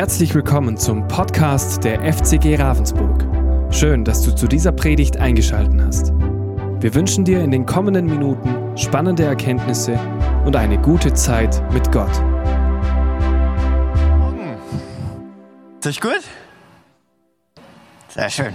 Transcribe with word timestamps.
Herzlich 0.00 0.34
willkommen 0.34 0.78
zum 0.78 1.06
Podcast 1.08 1.84
der 1.84 2.00
FCG 2.10 2.56
Ravensburg. 2.56 3.22
Schön, 3.70 4.02
dass 4.02 4.22
du 4.22 4.34
zu 4.34 4.46
dieser 4.48 4.72
Predigt 4.72 5.18
eingeschaltet 5.18 5.78
hast. 5.78 6.12
Wir 6.80 6.94
wünschen 6.94 7.26
dir 7.26 7.44
in 7.44 7.50
den 7.50 7.66
kommenden 7.66 8.06
Minuten 8.06 8.78
spannende 8.78 9.24
Erkenntnisse 9.24 10.00
und 10.46 10.56
eine 10.56 10.80
gute 10.80 11.12
Zeit 11.12 11.62
mit 11.74 11.92
Gott. 11.92 12.18
Morgen. 14.16 14.56
Ist 15.80 15.86
euch 15.86 16.00
gut? 16.00 16.22
Sehr 18.08 18.30
schön. 18.30 18.54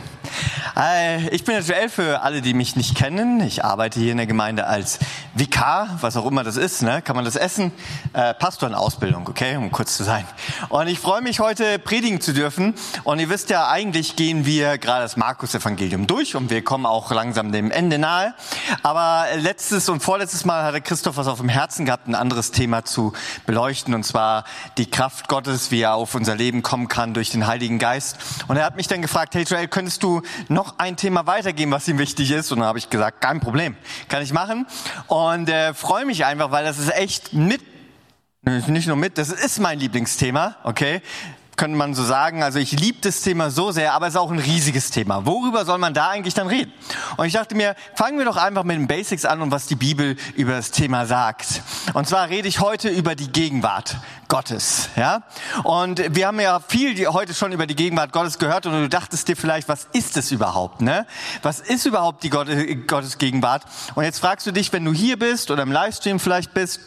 Ich 1.31 1.45
bin 1.45 1.57
Joel 1.63 1.87
für 1.87 2.21
alle, 2.21 2.41
die 2.41 2.53
mich 2.53 2.75
nicht 2.75 2.95
kennen. 2.95 3.39
Ich 3.39 3.63
arbeite 3.63 3.97
hier 3.97 4.11
in 4.11 4.17
der 4.17 4.27
Gemeinde 4.27 4.67
als 4.67 4.99
Vikar, 5.33 5.99
was 6.01 6.17
auch 6.17 6.25
immer 6.25 6.43
das 6.43 6.57
ist. 6.57 6.81
Ne? 6.81 7.01
Kann 7.01 7.15
man 7.15 7.23
das 7.23 7.37
essen? 7.37 7.71
Äh, 8.11 8.33
Pastor 8.33 8.67
in 8.67 8.75
Ausbildung, 8.75 9.25
okay, 9.29 9.55
um 9.55 9.71
kurz 9.71 9.95
zu 9.95 10.03
sein. 10.03 10.25
Und 10.67 10.87
ich 10.87 10.99
freue 10.99 11.21
mich, 11.21 11.39
heute 11.39 11.79
predigen 11.79 12.19
zu 12.19 12.33
dürfen. 12.33 12.73
Und 13.05 13.19
ihr 13.19 13.29
wisst 13.29 13.49
ja, 13.51 13.69
eigentlich 13.69 14.17
gehen 14.17 14.45
wir 14.45 14.77
gerade 14.77 15.03
das 15.03 15.15
Markus-Evangelium 15.15 16.07
durch 16.07 16.35
und 16.35 16.49
wir 16.49 16.61
kommen 16.61 16.85
auch 16.85 17.09
langsam 17.09 17.53
dem 17.53 17.71
Ende 17.71 17.97
nahe. 17.97 18.33
Aber 18.83 19.27
letztes 19.37 19.87
und 19.87 20.01
vorletztes 20.01 20.43
Mal 20.43 20.63
hatte 20.63 20.81
Christoph 20.81 21.15
was 21.15 21.27
auf 21.27 21.39
dem 21.39 21.47
Herzen 21.47 21.85
gehabt, 21.85 22.09
ein 22.09 22.15
anderes 22.15 22.51
Thema 22.51 22.83
zu 22.83 23.13
beleuchten, 23.45 23.93
und 23.93 24.03
zwar 24.03 24.43
die 24.77 24.89
Kraft 24.89 25.29
Gottes, 25.29 25.71
wie 25.71 25.79
er 25.79 25.95
auf 25.95 26.15
unser 26.15 26.35
Leben 26.35 26.63
kommen 26.63 26.89
kann 26.89 27.13
durch 27.13 27.29
den 27.29 27.47
Heiligen 27.47 27.79
Geist. 27.79 28.17
Und 28.49 28.57
er 28.57 28.65
hat 28.65 28.75
mich 28.75 28.89
dann 28.89 29.01
gefragt, 29.01 29.35
hey 29.35 29.43
Joel, 29.43 29.69
könntest 29.69 30.03
du 30.03 30.21
noch 30.49 30.64
ein 30.77 30.97
Thema 30.97 31.27
weitergeben, 31.27 31.71
was 31.71 31.87
ihm 31.87 31.97
wichtig 31.97 32.31
ist? 32.31 32.51
Und 32.51 32.59
dann 32.59 32.67
habe 32.67 32.79
ich 32.79 32.89
gesagt, 32.89 33.21
kein 33.21 33.39
Problem, 33.39 33.75
kann 34.09 34.21
ich 34.21 34.33
machen. 34.33 34.65
Und 35.07 35.49
äh, 35.49 35.73
freue 35.73 36.05
mich 36.05 36.25
einfach, 36.25 36.51
weil 36.51 36.63
das 36.63 36.77
ist 36.77 36.93
echt 36.95 37.33
mit, 37.33 37.61
nicht 38.67 38.87
nur 38.87 38.95
mit, 38.95 39.17
das 39.17 39.29
ist 39.29 39.59
mein 39.59 39.79
Lieblingsthema, 39.79 40.57
okay? 40.63 41.01
Könnte 41.55 41.77
man 41.77 41.93
so 41.93 42.03
sagen. 42.03 42.43
Also 42.43 42.59
ich 42.59 42.71
liebe 42.71 42.99
das 43.01 43.21
Thema 43.21 43.49
so 43.49 43.71
sehr, 43.71 43.93
aber 43.93 44.07
es 44.07 44.13
ist 44.13 44.19
auch 44.19 44.31
ein 44.31 44.39
riesiges 44.39 44.91
Thema. 44.91 45.25
Worüber 45.25 45.65
soll 45.65 45.77
man 45.77 45.93
da 45.93 46.09
eigentlich 46.09 46.33
dann 46.33 46.47
reden? 46.47 46.73
Und 47.17 47.25
ich 47.25 47.33
dachte 47.33 47.55
mir, 47.55 47.75
fangen 47.95 48.17
wir 48.17 48.25
doch 48.25 48.37
einfach 48.37 48.63
mit 48.63 48.77
den 48.77 48.87
Basics 48.87 49.25
an 49.25 49.41
und 49.41 49.51
was 49.51 49.67
die 49.67 49.75
Bibel 49.75 50.15
über 50.35 50.53
das 50.53 50.71
Thema 50.71 51.05
sagt. 51.05 51.61
Und 51.93 52.07
zwar 52.07 52.29
rede 52.29 52.47
ich 52.47 52.59
heute 52.59 52.89
über 52.89 53.15
die 53.15 53.31
Gegenwart 53.31 53.97
Gottes, 54.27 54.89
ja? 54.95 55.21
Und 55.63 56.15
wir 56.15 56.27
haben 56.27 56.39
ja 56.39 56.59
viel 56.59 57.07
heute 57.07 57.33
schon 57.33 57.51
über 57.51 57.67
die 57.67 57.75
Gegenwart 57.75 58.11
Gottes 58.11 58.39
gehört 58.39 58.65
und 58.65 58.73
du 58.73 58.89
dachtest 58.89 59.27
dir 59.27 59.37
vielleicht, 59.37 59.69
was 59.69 59.87
ist 59.93 60.17
es 60.17 60.31
überhaupt, 60.31 60.81
ne? 60.81 61.05
Was 61.43 61.59
ist 61.59 61.85
überhaupt 61.85 62.23
die 62.23 62.29
Gottes 62.29 63.17
Gegenwart? 63.19 63.63
Und 63.93 64.03
jetzt 64.03 64.19
fragst 64.19 64.47
du 64.47 64.51
dich, 64.51 64.73
wenn 64.73 64.83
du 64.83 64.93
hier 64.93 65.19
bist 65.19 65.51
oder 65.51 65.63
im 65.63 65.71
Livestream 65.71 66.19
vielleicht 66.19 66.53
bist, 66.53 66.79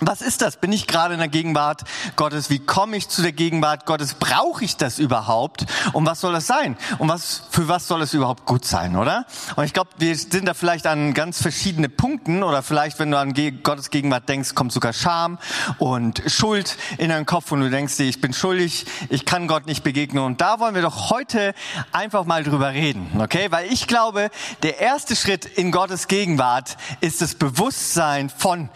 was 0.00 0.22
ist 0.22 0.42
das? 0.42 0.56
Bin 0.56 0.72
ich 0.72 0.86
gerade 0.86 1.14
in 1.14 1.20
der 1.20 1.28
Gegenwart 1.28 1.82
Gottes? 2.16 2.50
Wie 2.50 2.58
komme 2.58 2.96
ich 2.96 3.08
zu 3.08 3.22
der 3.22 3.32
Gegenwart 3.32 3.86
Gottes? 3.86 4.14
Brauche 4.14 4.64
ich 4.64 4.76
das 4.76 4.98
überhaupt? 4.98 5.66
Und 5.92 6.06
was 6.06 6.20
soll 6.20 6.32
das 6.32 6.46
sein? 6.46 6.76
Und 6.98 7.08
was, 7.08 7.42
für 7.50 7.68
was 7.68 7.86
soll 7.88 8.02
es 8.02 8.14
überhaupt 8.14 8.46
gut 8.46 8.64
sein, 8.64 8.96
oder? 8.96 9.26
Und 9.56 9.64
ich 9.64 9.72
glaube, 9.72 9.90
wir 9.98 10.16
sind 10.16 10.46
da 10.46 10.54
vielleicht 10.54 10.86
an 10.86 11.14
ganz 11.14 11.40
verschiedene 11.40 11.88
Punkten 11.88 12.42
oder 12.42 12.62
vielleicht, 12.62 12.98
wenn 12.98 13.10
du 13.10 13.18
an 13.18 13.34
Gottes 13.62 13.90
Gegenwart 13.90 14.28
denkst, 14.28 14.54
kommt 14.54 14.72
sogar 14.72 14.92
Scham 14.92 15.38
und 15.78 16.22
Schuld 16.26 16.76
in 16.98 17.10
deinen 17.10 17.26
Kopf 17.26 17.52
und 17.52 17.60
du 17.60 17.70
denkst 17.70 17.96
dir, 17.96 18.04
ich 18.04 18.20
bin 18.20 18.32
schuldig, 18.32 18.86
ich 19.08 19.24
kann 19.24 19.46
Gott 19.46 19.66
nicht 19.66 19.82
begegnen. 19.82 20.24
Und 20.24 20.40
da 20.40 20.60
wollen 20.60 20.74
wir 20.74 20.82
doch 20.82 21.10
heute 21.10 21.54
einfach 21.92 22.24
mal 22.24 22.44
drüber 22.44 22.72
reden, 22.72 23.20
okay? 23.20 23.48
Weil 23.50 23.72
ich 23.72 23.86
glaube, 23.86 24.30
der 24.62 24.80
erste 24.80 25.16
Schritt 25.16 25.44
in 25.44 25.70
Gottes 25.72 26.08
Gegenwart 26.08 26.76
ist 27.00 27.20
das 27.20 27.34
Bewusstsein 27.34 28.30
von 28.30 28.68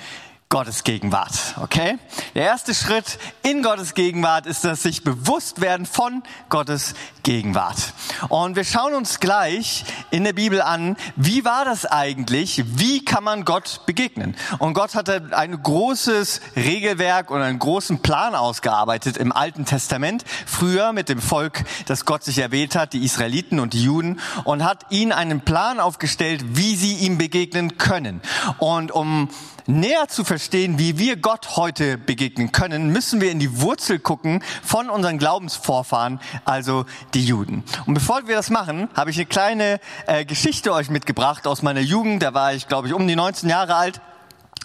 Gottes 0.55 0.85
Gegenwart, 0.85 1.57
okay? 1.61 1.99
Der 2.37 2.45
erste 2.45 2.77
Schritt 2.77 3.19
in 3.43 3.65
Gottes 3.65 3.95
Gegenwart 3.95 4.47
ist 4.47 4.65
das 4.65 4.85
sich 4.85 5.03
bewusst 5.03 5.61
werden 5.61 5.85
von 5.85 6.23
Gottes 6.49 6.95
Gegenwart. 7.25 7.93
Und 8.29 8.55
wir 8.55 8.63
schauen 8.63 8.95
uns 8.95 9.19
gleich 9.19 9.85
in 10.13 10.23
der 10.23 10.33
Bibel 10.33 10.63
an, 10.63 10.97
wie 11.17 11.45
war 11.45 11.65
das 11.65 11.87
eigentlich? 11.87 12.63
Wie 12.79 13.05
kann 13.05 13.25
man 13.25 13.45
Gott 13.45 13.81
begegnen? 13.87 14.37
Und 14.61 14.75
Gott 14.75 14.95
hatte 14.95 15.31
ein 15.33 15.61
großes 15.61 16.41
Regelwerk 16.55 17.33
und 17.33 17.43
einen 17.43 17.59
großen 17.59 17.99
Plan 17.99 18.37
ausgearbeitet 18.37 19.17
im 19.17 19.33
Alten 19.33 19.65
Testament, 19.65 20.23
früher 20.47 20.93
mit 20.93 21.09
dem 21.09 21.21
Volk, 21.21 21.65
das 21.87 22.05
Gott 22.05 22.23
sich 22.23 22.39
erwählt 22.39 22.77
hat, 22.77 22.93
die 22.93 23.05
Israeliten 23.05 23.59
und 23.59 23.73
die 23.73 23.83
Juden, 23.83 24.21
und 24.45 24.63
hat 24.63 24.87
ihnen 24.91 25.11
einen 25.11 25.41
Plan 25.41 25.81
aufgestellt, 25.81 26.45
wie 26.57 26.77
sie 26.77 26.95
ihm 26.95 27.19
begegnen 27.19 27.77
können. 27.77 28.21
Und 28.59 28.93
um 28.93 29.31
näher 29.67 30.09
zu 30.09 30.25
verstehen, 30.25 30.44
wie 30.53 30.99
wir 30.99 31.17
Gott 31.17 31.57
heute 31.57 31.97
begegnen 31.97 32.53
können, 32.53 32.89
müssen 32.91 33.21
wir 33.21 33.31
in 33.31 33.39
die 33.39 33.61
Wurzel 33.61 33.99
gucken 33.99 34.43
von 34.63 34.91
unseren 34.91 35.19
Glaubensvorfahren, 35.19 36.21
also 36.45 36.85
die 37.15 37.25
Juden. 37.25 37.65
Und 37.87 37.95
bevor 37.95 38.27
wir 38.27 38.37
das 38.37 38.51
machen, 38.51 38.89
habe 38.95 39.11
ich 39.11 39.17
eine 39.17 39.27
kleine 39.27 39.81
äh, 40.07 40.25
Geschichte 40.25 40.73
euch 40.73 40.91
mitgebracht 40.91 41.47
aus 41.47 41.63
meiner 41.63 41.81
Jugend. 41.81 42.23
Da 42.23 42.35
war 42.35 42.53
ich, 42.53 42.69
glaube 42.69 42.89
ich, 42.89 42.95
um 42.95 43.09
die 43.09 43.17
19 43.17 43.49
Jahre 43.49 43.75
alt. 43.75 44.01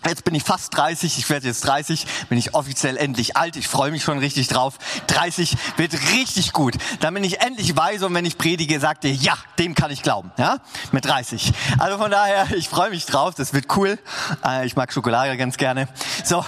Jetzt 0.07 0.23
bin 0.23 0.33
ich 0.33 0.43
fast 0.43 0.75
30, 0.77 1.17
ich 1.17 1.29
werde 1.29 1.47
jetzt 1.47 1.65
30, 1.65 2.07
bin 2.29 2.37
ich 2.37 2.53
offiziell 2.53 2.95
endlich 2.95 3.35
alt, 3.35 3.57
ich 3.57 3.67
freue 3.67 3.91
mich 3.91 4.03
schon 4.03 4.17
richtig 4.19 4.47
drauf. 4.47 4.77
30 5.07 5.57
wird 5.75 5.93
richtig 6.13 6.53
gut. 6.53 6.75
Dann 7.01 7.13
bin 7.13 7.23
ich 7.23 7.41
endlich 7.41 7.75
weise 7.75 8.05
und 8.05 8.13
wenn 8.13 8.25
ich 8.25 8.37
predige, 8.37 8.79
sagt 8.79 9.03
ihr, 9.03 9.13
ja, 9.13 9.33
dem 9.57 9.75
kann 9.75 9.91
ich 9.91 10.01
glauben, 10.01 10.31
ja, 10.37 10.57
mit 10.93 11.05
30. 11.05 11.51
Also 11.79 11.97
von 11.97 12.11
daher, 12.11 12.47
ich 12.55 12.69
freue 12.69 12.91
mich 12.91 13.05
drauf, 13.05 13.35
das 13.35 13.53
wird 13.53 13.65
cool. 13.75 13.99
Äh, 14.45 14.65
ich 14.65 14.77
mag 14.77 14.93
Schokolade 14.93 15.35
ganz 15.35 15.57
gerne. 15.57 15.89
So, 16.23 16.45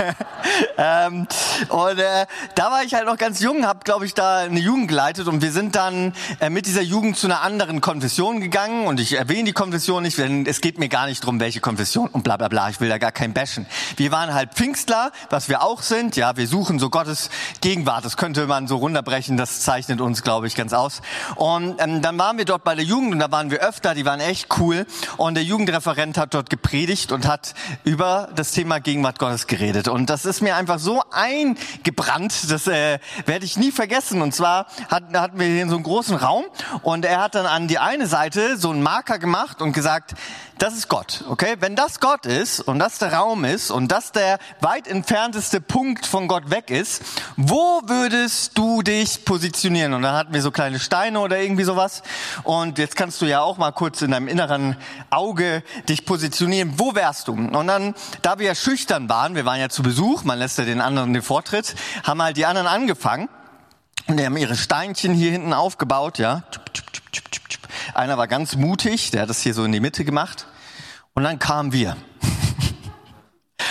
ähm, 0.78 1.26
und 1.68 1.98
äh, 1.98 2.26
da 2.54 2.70
war 2.70 2.82
ich 2.82 2.94
halt 2.94 3.04
noch 3.04 3.18
ganz 3.18 3.40
jung, 3.40 3.66
habe, 3.66 3.80
glaube 3.84 4.06
ich, 4.06 4.14
da 4.14 4.38
eine 4.38 4.60
Jugend 4.60 4.88
geleitet 4.88 5.28
und 5.28 5.42
wir 5.42 5.52
sind 5.52 5.76
dann 5.76 6.14
äh, 6.40 6.48
mit 6.48 6.64
dieser 6.64 6.82
Jugend 6.82 7.18
zu 7.18 7.26
einer 7.26 7.42
anderen 7.42 7.82
Konfession 7.82 8.40
gegangen 8.40 8.86
und 8.86 9.00
ich 9.00 9.18
erwähne 9.18 9.44
die 9.44 9.52
Konfession 9.52 10.02
nicht, 10.02 10.16
denn 10.16 10.46
es 10.46 10.62
geht 10.62 10.78
mir 10.78 10.88
gar 10.88 11.06
nicht 11.06 11.20
drum, 11.20 11.40
welche 11.40 11.60
Konfession 11.60 12.08
und 12.08 12.22
bla 12.22 12.38
bla 12.38 12.48
bla 12.48 12.69
ich 12.70 12.80
will 12.80 12.88
da 12.88 12.98
gar 12.98 13.12
kein 13.12 13.32
bashen. 13.32 13.66
Wir 13.96 14.12
waren 14.12 14.32
halt 14.32 14.54
Pfingstler, 14.54 15.12
was 15.28 15.48
wir 15.48 15.62
auch 15.62 15.82
sind. 15.82 16.16
Ja, 16.16 16.36
wir 16.36 16.46
suchen 16.46 16.78
so 16.78 16.90
Gottes 16.90 17.30
Gegenwart. 17.60 18.04
Das 18.04 18.16
könnte 18.16 18.46
man 18.46 18.66
so 18.66 18.76
runterbrechen. 18.76 19.36
Das 19.36 19.60
zeichnet 19.60 20.00
uns, 20.00 20.22
glaube 20.22 20.46
ich, 20.46 20.54
ganz 20.54 20.72
aus. 20.72 21.02
Und 21.36 21.80
ähm, 21.80 22.02
dann 22.02 22.18
waren 22.18 22.38
wir 22.38 22.44
dort 22.44 22.64
bei 22.64 22.74
der 22.74 22.84
Jugend 22.84 23.12
und 23.12 23.18
da 23.18 23.30
waren 23.30 23.50
wir 23.50 23.60
öfter. 23.60 23.94
Die 23.94 24.04
waren 24.04 24.20
echt 24.20 24.48
cool. 24.58 24.86
Und 25.16 25.34
der 25.34 25.44
Jugendreferent 25.44 26.16
hat 26.16 26.34
dort 26.34 26.50
gepredigt 26.50 27.12
und 27.12 27.26
hat 27.26 27.54
über 27.84 28.28
das 28.34 28.52
Thema 28.52 28.80
Gegenwart 28.80 29.18
Gottes 29.18 29.46
geredet. 29.46 29.88
Und 29.88 30.10
das 30.10 30.24
ist 30.24 30.40
mir 30.40 30.56
einfach 30.56 30.78
so 30.78 31.02
eingebrannt. 31.10 32.50
Das 32.50 32.66
äh, 32.66 32.98
werde 33.26 33.44
ich 33.44 33.56
nie 33.56 33.72
vergessen. 33.72 34.22
Und 34.22 34.34
zwar 34.34 34.66
hatten, 34.88 35.18
hatten 35.18 35.38
wir 35.38 35.46
hier 35.46 35.68
so 35.68 35.74
einen 35.74 35.84
großen 35.84 36.16
Raum 36.16 36.44
und 36.82 37.04
er 37.04 37.20
hat 37.22 37.34
dann 37.34 37.46
an 37.46 37.68
die 37.68 37.78
eine 37.78 38.06
Seite 38.06 38.56
so 38.56 38.70
einen 38.70 38.82
Marker 38.82 39.18
gemacht 39.18 39.60
und 39.62 39.72
gesagt, 39.72 40.14
das 40.58 40.74
ist 40.74 40.88
Gott, 40.88 41.24
okay? 41.28 41.56
Wenn 41.60 41.74
das 41.74 42.00
Gott 42.00 42.26
ist 42.26 42.59
und 42.60 42.78
das 42.78 42.98
der 42.98 43.12
Raum 43.12 43.44
ist 43.44 43.70
und 43.70 43.88
das 43.88 44.12
der 44.12 44.38
weit 44.60 44.86
entfernteste 44.86 45.60
Punkt 45.60 46.06
von 46.06 46.28
Gott 46.28 46.50
weg 46.50 46.70
ist, 46.70 47.02
wo 47.36 47.82
würdest 47.86 48.56
du 48.56 48.82
dich 48.82 49.24
positionieren? 49.24 49.94
Und 49.94 50.02
dann 50.02 50.14
hatten 50.14 50.32
wir 50.32 50.42
so 50.42 50.50
kleine 50.50 50.78
Steine 50.78 51.20
oder 51.20 51.40
irgendwie 51.40 51.64
sowas. 51.64 52.02
Und 52.42 52.78
jetzt 52.78 52.96
kannst 52.96 53.20
du 53.20 53.26
ja 53.26 53.40
auch 53.40 53.58
mal 53.58 53.72
kurz 53.72 54.02
in 54.02 54.10
deinem 54.10 54.28
inneren 54.28 54.76
Auge 55.10 55.62
dich 55.88 56.04
positionieren. 56.04 56.74
Wo 56.76 56.94
wärst 56.94 57.28
du? 57.28 57.32
Und 57.32 57.66
dann, 57.66 57.94
da 58.22 58.38
wir 58.38 58.46
ja 58.46 58.54
schüchtern 58.54 59.08
waren, 59.08 59.34
wir 59.34 59.44
waren 59.44 59.60
ja 59.60 59.68
zu 59.68 59.82
Besuch, 59.82 60.24
man 60.24 60.38
lässt 60.38 60.58
ja 60.58 60.64
den 60.64 60.80
anderen 60.80 61.12
den 61.12 61.22
Vortritt, 61.22 61.74
haben 62.04 62.22
halt 62.22 62.36
die 62.36 62.46
anderen 62.46 62.66
angefangen. 62.66 63.28
Und 64.06 64.16
die 64.16 64.26
haben 64.26 64.36
ihre 64.36 64.56
Steinchen 64.56 65.14
hier 65.14 65.30
hinten 65.30 65.52
aufgebaut, 65.52 66.18
ja. 66.18 66.42
Einer 67.94 68.18
war 68.18 68.28
ganz 68.28 68.56
mutig, 68.56 69.10
der 69.10 69.22
hat 69.22 69.30
das 69.30 69.40
hier 69.40 69.54
so 69.54 69.64
in 69.64 69.72
die 69.72 69.80
Mitte 69.80 70.04
gemacht. 70.04 70.46
Und 71.14 71.24
dann 71.24 71.38
kamen 71.38 71.72
wir. 71.72 71.96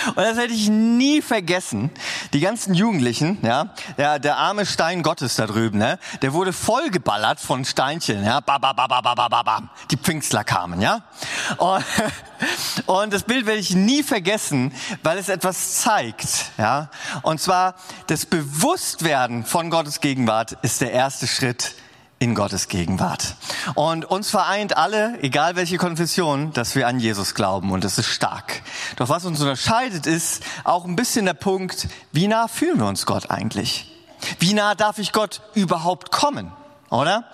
Und 0.08 0.16
das 0.16 0.38
hätte 0.38 0.54
ich 0.54 0.68
nie 0.68 1.22
vergessen. 1.22 1.90
Die 2.32 2.40
ganzen 2.40 2.74
Jugendlichen, 2.74 3.38
ja, 3.42 3.74
der, 3.98 4.18
der 4.18 4.36
arme 4.36 4.66
Stein 4.66 5.02
Gottes 5.02 5.36
da 5.36 5.46
drüben, 5.46 5.78
ne, 5.78 5.98
der 6.22 6.32
wurde 6.32 6.52
vollgeballert 6.52 7.40
von 7.40 7.64
Steinchen, 7.64 8.24
ja, 8.24 8.40
ba, 8.40 8.58
ba, 8.58 8.72
ba, 8.72 8.86
ba, 8.86 9.00
ba, 9.00 9.14
ba, 9.14 9.28
ba, 9.28 9.42
ba. 9.42 9.70
Die 9.90 9.96
Pfingstler 9.96 10.44
kamen, 10.44 10.80
ja. 10.80 11.02
Und, 11.58 11.84
und 12.86 13.12
das 13.12 13.24
Bild 13.24 13.46
werde 13.46 13.60
ich 13.60 13.74
nie 13.74 14.02
vergessen, 14.02 14.72
weil 15.02 15.18
es 15.18 15.28
etwas 15.28 15.76
zeigt, 15.80 16.52
ja. 16.58 16.90
Und 17.22 17.40
zwar 17.40 17.74
das 18.06 18.26
Bewusstwerden 18.26 19.44
von 19.44 19.70
Gottes 19.70 20.00
Gegenwart 20.00 20.56
ist 20.62 20.80
der 20.80 20.92
erste 20.92 21.26
Schritt 21.26 21.74
in 22.20 22.34
Gottes 22.34 22.68
Gegenwart. 22.68 23.34
Und 23.74 24.04
uns 24.04 24.28
vereint 24.28 24.76
alle, 24.76 25.18
egal 25.22 25.56
welche 25.56 25.78
Konfession, 25.78 26.52
dass 26.52 26.74
wir 26.74 26.86
an 26.86 27.00
Jesus 27.00 27.34
glauben 27.34 27.72
und 27.72 27.82
das 27.82 27.96
ist 27.96 28.08
stark. 28.08 28.62
Doch 28.96 29.08
was 29.08 29.24
uns 29.24 29.40
unterscheidet, 29.40 30.06
ist 30.06 30.42
auch 30.62 30.84
ein 30.84 30.96
bisschen 30.96 31.24
der 31.24 31.34
Punkt, 31.34 31.88
wie 32.12 32.28
nah 32.28 32.46
fühlen 32.46 32.78
wir 32.78 32.86
uns 32.86 33.06
Gott 33.06 33.30
eigentlich? 33.30 33.90
Wie 34.38 34.52
nah 34.52 34.74
darf 34.74 34.98
ich 34.98 35.12
Gott 35.12 35.40
überhaupt 35.54 36.12
kommen? 36.12 36.52
Oder? 36.90 37.24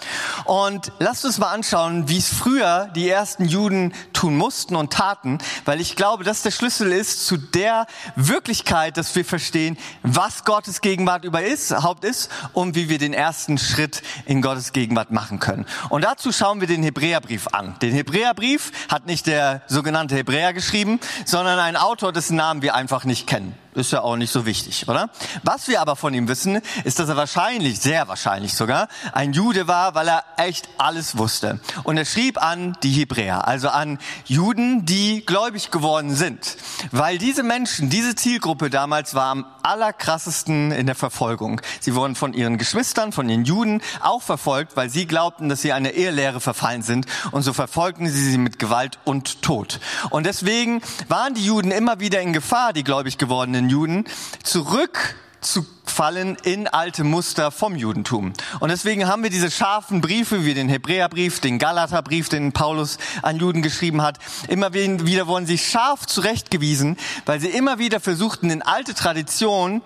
Und 0.44 0.92
lasst 1.00 1.24
uns 1.24 1.38
mal 1.38 1.50
anschauen, 1.50 2.08
wie 2.08 2.18
es 2.18 2.28
früher 2.28 2.88
die 2.94 3.08
ersten 3.08 3.46
Juden 3.46 3.92
tun 4.16 4.36
mussten 4.36 4.76
und 4.76 4.92
taten, 4.94 5.38
weil 5.66 5.78
ich 5.78 5.94
glaube, 5.94 6.24
dass 6.24 6.40
der 6.40 6.50
Schlüssel 6.50 6.90
ist 6.90 7.26
zu 7.26 7.36
der 7.36 7.86
Wirklichkeit, 8.14 8.96
dass 8.96 9.14
wir 9.14 9.26
verstehen, 9.26 9.76
was 10.02 10.44
Gottes 10.44 10.80
Gegenwart 10.80 11.24
über 11.24 11.42
ist, 11.42 11.70
Haupt 11.82 12.02
ist 12.02 12.30
und 12.54 12.74
wie 12.74 12.88
wir 12.88 12.96
den 12.96 13.12
ersten 13.12 13.58
Schritt 13.58 14.02
in 14.24 14.40
Gottes 14.40 14.72
Gegenwart 14.72 15.10
machen 15.10 15.38
können. 15.38 15.66
Und 15.90 16.02
dazu 16.02 16.32
schauen 16.32 16.60
wir 16.60 16.66
den 16.66 16.82
Hebräerbrief 16.82 17.48
an. 17.48 17.76
Den 17.82 17.92
Hebräerbrief 17.92 18.72
hat 18.88 19.04
nicht 19.04 19.26
der 19.26 19.60
sogenannte 19.66 20.16
Hebräer 20.16 20.54
geschrieben, 20.54 20.98
sondern 21.26 21.58
ein 21.58 21.76
Autor, 21.76 22.12
dessen 22.12 22.36
Namen 22.36 22.62
wir 22.62 22.74
einfach 22.74 23.04
nicht 23.04 23.26
kennen. 23.26 23.54
Ist 23.76 23.92
ja 23.92 24.00
auch 24.00 24.16
nicht 24.16 24.32
so 24.32 24.46
wichtig, 24.46 24.88
oder? 24.88 25.10
Was 25.42 25.69
wir 25.69 25.82
aber 25.82 25.96
von 25.96 26.14
ihm 26.14 26.28
wissen, 26.28 26.62
ist, 26.84 26.98
dass 26.98 27.10
er 27.10 27.16
wahrscheinlich, 27.19 27.78
sehr 27.78 28.08
wahrscheinlich 28.08 28.54
sogar, 28.54 28.88
ein 29.12 29.34
Jude 29.34 29.69
war, 29.69 29.94
weil 29.94 30.08
er 30.08 30.24
echt 30.38 30.66
alles 30.78 31.19
wusste. 31.19 31.60
Und 31.84 31.98
er 31.98 32.06
schrieb 32.06 32.42
an 32.42 32.78
die 32.82 32.92
Hebräer, 32.92 33.46
also 33.46 33.69
an 33.69 33.98
Juden, 34.25 34.87
die 34.87 35.25
gläubig 35.26 35.70
geworden 35.70 36.14
sind. 36.14 36.56
Weil 36.91 37.19
diese 37.19 37.43
Menschen, 37.43 37.91
diese 37.91 38.14
Zielgruppe 38.14 38.70
damals 38.70 39.14
war 39.14 39.26
am 39.26 39.44
allerkrassesten 39.62 40.73
in 40.73 40.87
der 40.87 40.94
Verfolgung. 40.94 41.61
Sie 41.81 41.94
wurden 41.94 42.14
von 42.14 42.32
ihren 42.32 42.56
Geschwistern, 42.56 43.12
von 43.12 43.29
den 43.29 43.44
Juden 43.44 43.82
auch 44.00 44.23
verfolgt, 44.23 44.76
weil 44.76 44.88
sie 44.88 45.06
glaubten, 45.06 45.50
dass 45.50 45.61
sie 45.61 45.73
eine 45.73 45.91
Ehelehre 45.91 46.41
verfallen 46.41 46.82
sind. 46.82 47.06
Und 47.32 47.43
so 47.43 47.53
verfolgten 47.53 48.08
sie 48.08 48.31
sie 48.31 48.38
mit 48.38 48.58
Gewalt 48.58 48.99
und 49.05 49.43
Tod. 49.43 49.81
Und 50.08 50.25
deswegen 50.25 50.81
waren 51.08 51.35
die 51.35 51.44
Juden 51.44 51.73
immer 51.73 52.00
wieder 52.00 52.23
in 52.23 52.32
Gefahr, 52.32 52.73
die 52.73 52.85
gläubig 52.85 53.19
gewordenen 53.19 53.67
den 53.67 53.70
Juden, 53.70 54.05
zurückzufallen 55.46 56.37
in 56.43 56.69
alte 56.69 57.04
Muster 57.04 57.50
vom 57.50 57.75
Judentum. 57.75 58.32
Und 58.60 58.69
deswegen 58.70 59.06
haben 59.06 59.22
wir 59.22 59.31
diese 59.31 59.50
scharfen 59.50 60.00
Briefe, 60.00 60.44
wie 60.44 60.52
den 60.52 60.69
Hebräerbrief, 60.69 61.40
den 61.40 61.58
Galaterbrief, 61.58 62.28
den 62.28 62.52
Paulus 62.52 62.98
an 63.22 63.38
Juden 63.38 63.62
geschrieben 63.62 64.02
hat. 64.02 64.19
Immer 64.48 64.75
wieder 64.75 65.26
wurden 65.26 65.46
sie 65.46 65.58
scharf 65.58 66.06
zurechtgewiesen, 66.06 66.96
weil 67.25 67.40
sie 67.40 67.48
immer 67.48 67.78
wieder 67.78 68.00
versuchten, 68.00 68.50
in 68.50 68.62
alte 68.62 68.94
Traditionen 68.94 69.81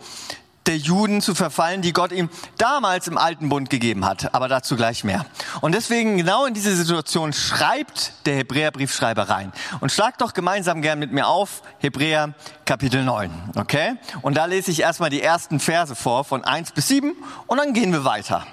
der 0.66 0.76
Juden 0.76 1.20
zu 1.20 1.34
verfallen, 1.34 1.82
die 1.82 1.92
Gott 1.92 2.12
ihm 2.12 2.28
damals 2.58 3.08
im 3.08 3.18
alten 3.18 3.48
Bund 3.48 3.70
gegeben 3.70 4.04
hat. 4.04 4.34
Aber 4.34 4.48
dazu 4.48 4.76
gleich 4.76 5.04
mehr. 5.04 5.26
Und 5.60 5.74
deswegen 5.74 6.16
genau 6.16 6.44
in 6.44 6.54
diese 6.54 6.74
Situation 6.76 7.32
schreibt 7.32 8.26
der 8.26 8.36
Hebräerbriefschreiber 8.36 9.28
rein. 9.28 9.52
Und 9.80 9.90
schlag 9.90 10.18
doch 10.18 10.34
gemeinsam 10.34 10.82
gern 10.82 10.98
mit 10.98 11.12
mir 11.12 11.26
auf 11.26 11.62
Hebräer 11.78 12.34
Kapitel 12.64 13.04
9. 13.04 13.30
Okay? 13.56 13.94
Und 14.22 14.36
da 14.36 14.44
lese 14.44 14.70
ich 14.70 14.80
erstmal 14.80 15.10
die 15.10 15.22
ersten 15.22 15.60
Verse 15.60 15.94
vor 15.94 16.24
von 16.24 16.44
1 16.44 16.72
bis 16.72 16.88
7 16.88 17.14
und 17.46 17.58
dann 17.58 17.72
gehen 17.72 17.92
wir 17.92 18.04
weiter. 18.04 18.46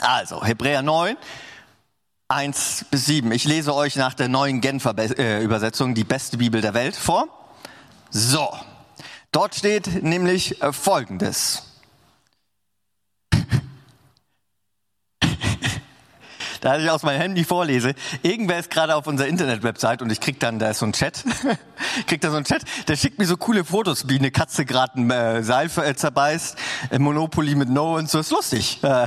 Also 0.00 0.44
Hebräer 0.44 0.82
9. 0.82 1.16
1 2.28 2.86
bis 2.90 3.04
7. 3.06 3.30
Ich 3.32 3.44
lese 3.44 3.74
euch 3.74 3.96
nach 3.96 4.14
der 4.14 4.28
neuen 4.28 4.62
Genfer 4.62 4.94
äh, 4.96 5.44
Übersetzung 5.44 5.94
die 5.94 6.04
beste 6.04 6.38
Bibel 6.38 6.62
der 6.62 6.72
Welt 6.72 6.96
vor. 6.96 7.28
So, 8.10 8.48
Dort 9.32 9.54
steht 9.54 10.02
nämlich 10.02 10.62
äh, 10.62 10.74
Folgendes. 10.74 11.62
da 16.60 16.78
ich 16.78 16.90
aus 16.90 17.02
meinem 17.02 17.18
Handy 17.18 17.42
vorlese, 17.44 17.94
irgendwer 18.20 18.58
ist 18.58 18.68
gerade 18.68 18.94
auf 18.94 19.06
unserer 19.06 19.28
Internetwebsite 19.28 20.04
und 20.04 20.12
ich 20.12 20.20
krieg 20.20 20.38
dann, 20.38 20.58
da 20.58 20.68
ist 20.68 20.80
so 20.80 20.86
ein 20.86 20.92
Chat, 20.92 21.24
krieg 22.06 22.20
da 22.20 22.30
so 22.30 22.36
ein 22.36 22.44
Chat, 22.44 22.62
der 22.88 22.96
schickt 22.96 23.18
mir 23.18 23.24
so 23.24 23.38
coole 23.38 23.64
Fotos, 23.64 24.06
wie 24.06 24.18
eine 24.18 24.30
Katze 24.30 24.66
gerade 24.66 25.00
ein 25.00 25.10
äh, 25.10 25.42
Seil 25.42 25.70
äh, 25.78 25.94
zerbeißt, 25.94 26.58
äh, 26.90 26.98
Monopoly 26.98 27.54
mit 27.54 27.70
No 27.70 27.96
und 27.96 28.10
so, 28.10 28.18
ist 28.18 28.32
lustig. 28.32 28.84
Äh, 28.84 29.06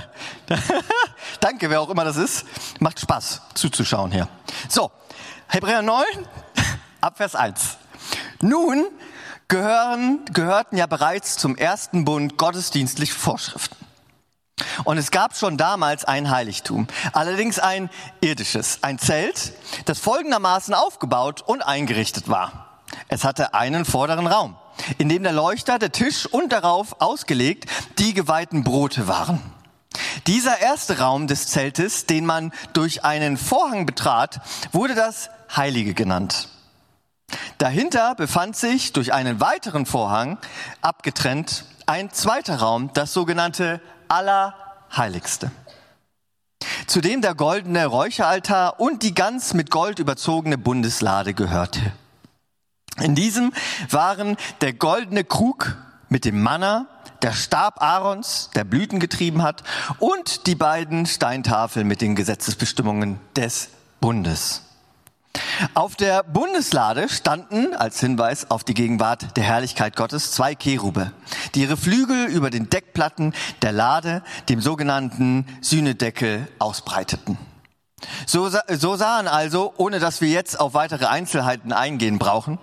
danke, 1.39 1.69
wer 1.69 1.81
auch 1.81 1.91
immer 1.91 2.03
das 2.03 2.17
ist. 2.17 2.47
Macht 2.79 2.99
Spaß 2.99 3.43
zuzuschauen 3.53 4.11
hier. 4.11 4.27
So, 4.69 4.91
Hebräer 5.49 5.83
9, 5.83 6.03
Abvers 6.99 7.35
1. 7.35 7.77
Nun 8.41 8.87
gehören, 9.47 10.21
gehörten 10.33 10.77
ja 10.77 10.87
bereits 10.87 11.37
zum 11.37 11.55
ersten 11.55 12.05
Bund 12.05 12.37
gottesdienstliche 12.37 13.13
Vorschriften. 13.13 13.75
Und 14.85 14.97
es 14.97 15.11
gab 15.11 15.35
schon 15.35 15.57
damals 15.57 16.05
ein 16.05 16.29
Heiligtum, 16.29 16.87
allerdings 17.11 17.59
ein 17.59 17.89
irdisches, 18.21 18.79
ein 18.81 18.99
Zelt, 18.99 19.53
das 19.85 19.99
folgendermaßen 19.99 20.73
aufgebaut 20.73 21.41
und 21.41 21.61
eingerichtet 21.61 22.29
war. 22.29 22.81
Es 23.07 23.23
hatte 23.23 23.53
einen 23.53 23.83
vorderen 23.83 24.27
Raum, 24.27 24.55
in 24.97 25.09
dem 25.09 25.23
der 25.23 25.33
Leuchter, 25.33 25.77
der 25.77 25.91
Tisch 25.91 26.25
und 26.25 26.51
darauf 26.51 27.01
ausgelegt 27.01 27.69
die 27.99 28.13
geweihten 28.13 28.63
Brote 28.63 29.07
waren. 29.07 29.41
Dieser 30.27 30.59
erste 30.59 30.99
Raum 30.99 31.27
des 31.27 31.47
Zeltes, 31.47 32.05
den 32.05 32.25
man 32.25 32.53
durch 32.73 33.03
einen 33.03 33.37
Vorhang 33.37 33.85
betrat, 33.85 34.39
wurde 34.71 34.95
das 34.95 35.29
Heilige 35.55 35.93
genannt. 35.93 36.49
Dahinter 37.57 38.15
befand 38.15 38.55
sich 38.55 38.93
durch 38.93 39.13
einen 39.13 39.39
weiteren 39.39 39.85
Vorhang 39.85 40.37
abgetrennt 40.81 41.65
ein 41.85 42.11
zweiter 42.11 42.57
Raum, 42.57 42.91
das 42.93 43.13
sogenannte 43.13 43.79
Allerheiligste. 44.07 45.51
Zu 46.87 47.01
dem 47.01 47.21
der 47.21 47.35
goldene 47.35 47.85
Räucheraltar 47.85 48.79
und 48.79 49.03
die 49.03 49.15
ganz 49.15 49.53
mit 49.53 49.71
Gold 49.71 49.99
überzogene 49.99 50.57
Bundeslade 50.57 51.33
gehörte. 51.33 51.79
In 53.01 53.15
diesem 53.15 53.51
waren 53.89 54.37
der 54.61 54.73
goldene 54.73 55.23
Krug 55.23 55.75
mit 56.09 56.25
dem 56.25 56.41
Manna, 56.41 56.87
der 57.21 57.33
Stab 57.33 57.81
Aarons, 57.81 58.49
der 58.55 58.63
Blüten 58.63 58.99
getrieben 58.99 59.41
hat, 59.41 59.63
und 59.99 60.47
die 60.47 60.55
beiden 60.55 61.05
Steintafeln 61.05 61.87
mit 61.87 62.01
den 62.01 62.15
Gesetzesbestimmungen 62.15 63.19
des 63.35 63.69
Bundes. 63.99 64.64
Auf 65.73 65.95
der 65.95 66.23
Bundeslade 66.23 67.09
standen 67.09 67.73
als 67.73 67.99
Hinweis 67.99 68.49
auf 68.51 68.63
die 68.63 68.73
Gegenwart 68.73 69.37
der 69.37 69.43
Herrlichkeit 69.43 69.95
Gottes 69.95 70.31
zwei 70.31 70.55
Kerube, 70.55 71.11
die 71.53 71.61
ihre 71.61 71.77
Flügel 71.77 72.25
über 72.27 72.49
den 72.49 72.69
Deckplatten 72.69 73.33
der 73.61 73.71
Lade, 73.71 74.23
dem 74.49 74.61
sogenannten 74.61 75.45
Sühnedeckel, 75.61 76.47
ausbreiteten. 76.59 77.37
So, 78.27 78.49
so 78.49 78.95
sahen 78.95 79.27
also, 79.27 79.73
ohne 79.77 79.99
dass 79.99 80.21
wir 80.21 80.29
jetzt 80.29 80.59
auf 80.59 80.73
weitere 80.73 81.05
Einzelheiten 81.05 81.71
eingehen 81.71 82.19
brauchen, 82.19 82.59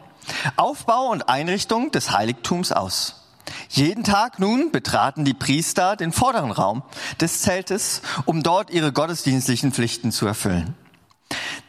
Aufbau 0.57 1.09
und 1.09 1.29
Einrichtung 1.29 1.91
des 1.91 2.13
Heiligtums 2.13 2.73
aus. 2.73 3.23
Jeden 3.69 4.05
Tag 4.05 4.39
nun 4.39 4.71
betraten 4.71 5.25
die 5.25 5.35
Priester 5.35 5.97
den 5.97 6.13
vorderen 6.13 6.53
Raum 6.53 6.83
des 7.21 7.43
Zeltes, 7.43 8.03
um 8.25 8.43
dort 8.43 8.71
ihre 8.71 8.93
gottesdienstlichen 8.93 9.73
Pflichten 9.73 10.13
zu 10.13 10.27
erfüllen. 10.27 10.77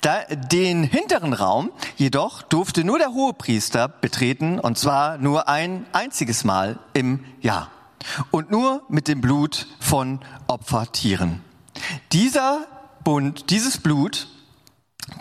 Da, 0.03 0.25
den 0.25 0.83
hinteren 0.83 1.31
Raum 1.31 1.71
jedoch 1.95 2.41
durfte 2.41 2.83
nur 2.83 2.99
der 2.99 3.13
Hohepriester 3.13 3.87
betreten, 3.87 4.59
und 4.59 4.77
zwar 4.77 5.17
nur 5.17 5.47
ein 5.47 5.85
einziges 5.93 6.43
Mal 6.43 6.77
im 6.91 7.23
Jahr. 7.39 7.71
Und 8.29 8.51
nur 8.51 8.83
mit 8.89 9.07
dem 9.07 9.21
Blut 9.21 9.65
von 9.79 10.19
Opfertieren. 10.47 11.41
Dieser 12.11 12.67
Bund, 13.05 13.49
dieses 13.49 13.77
Blut 13.77 14.27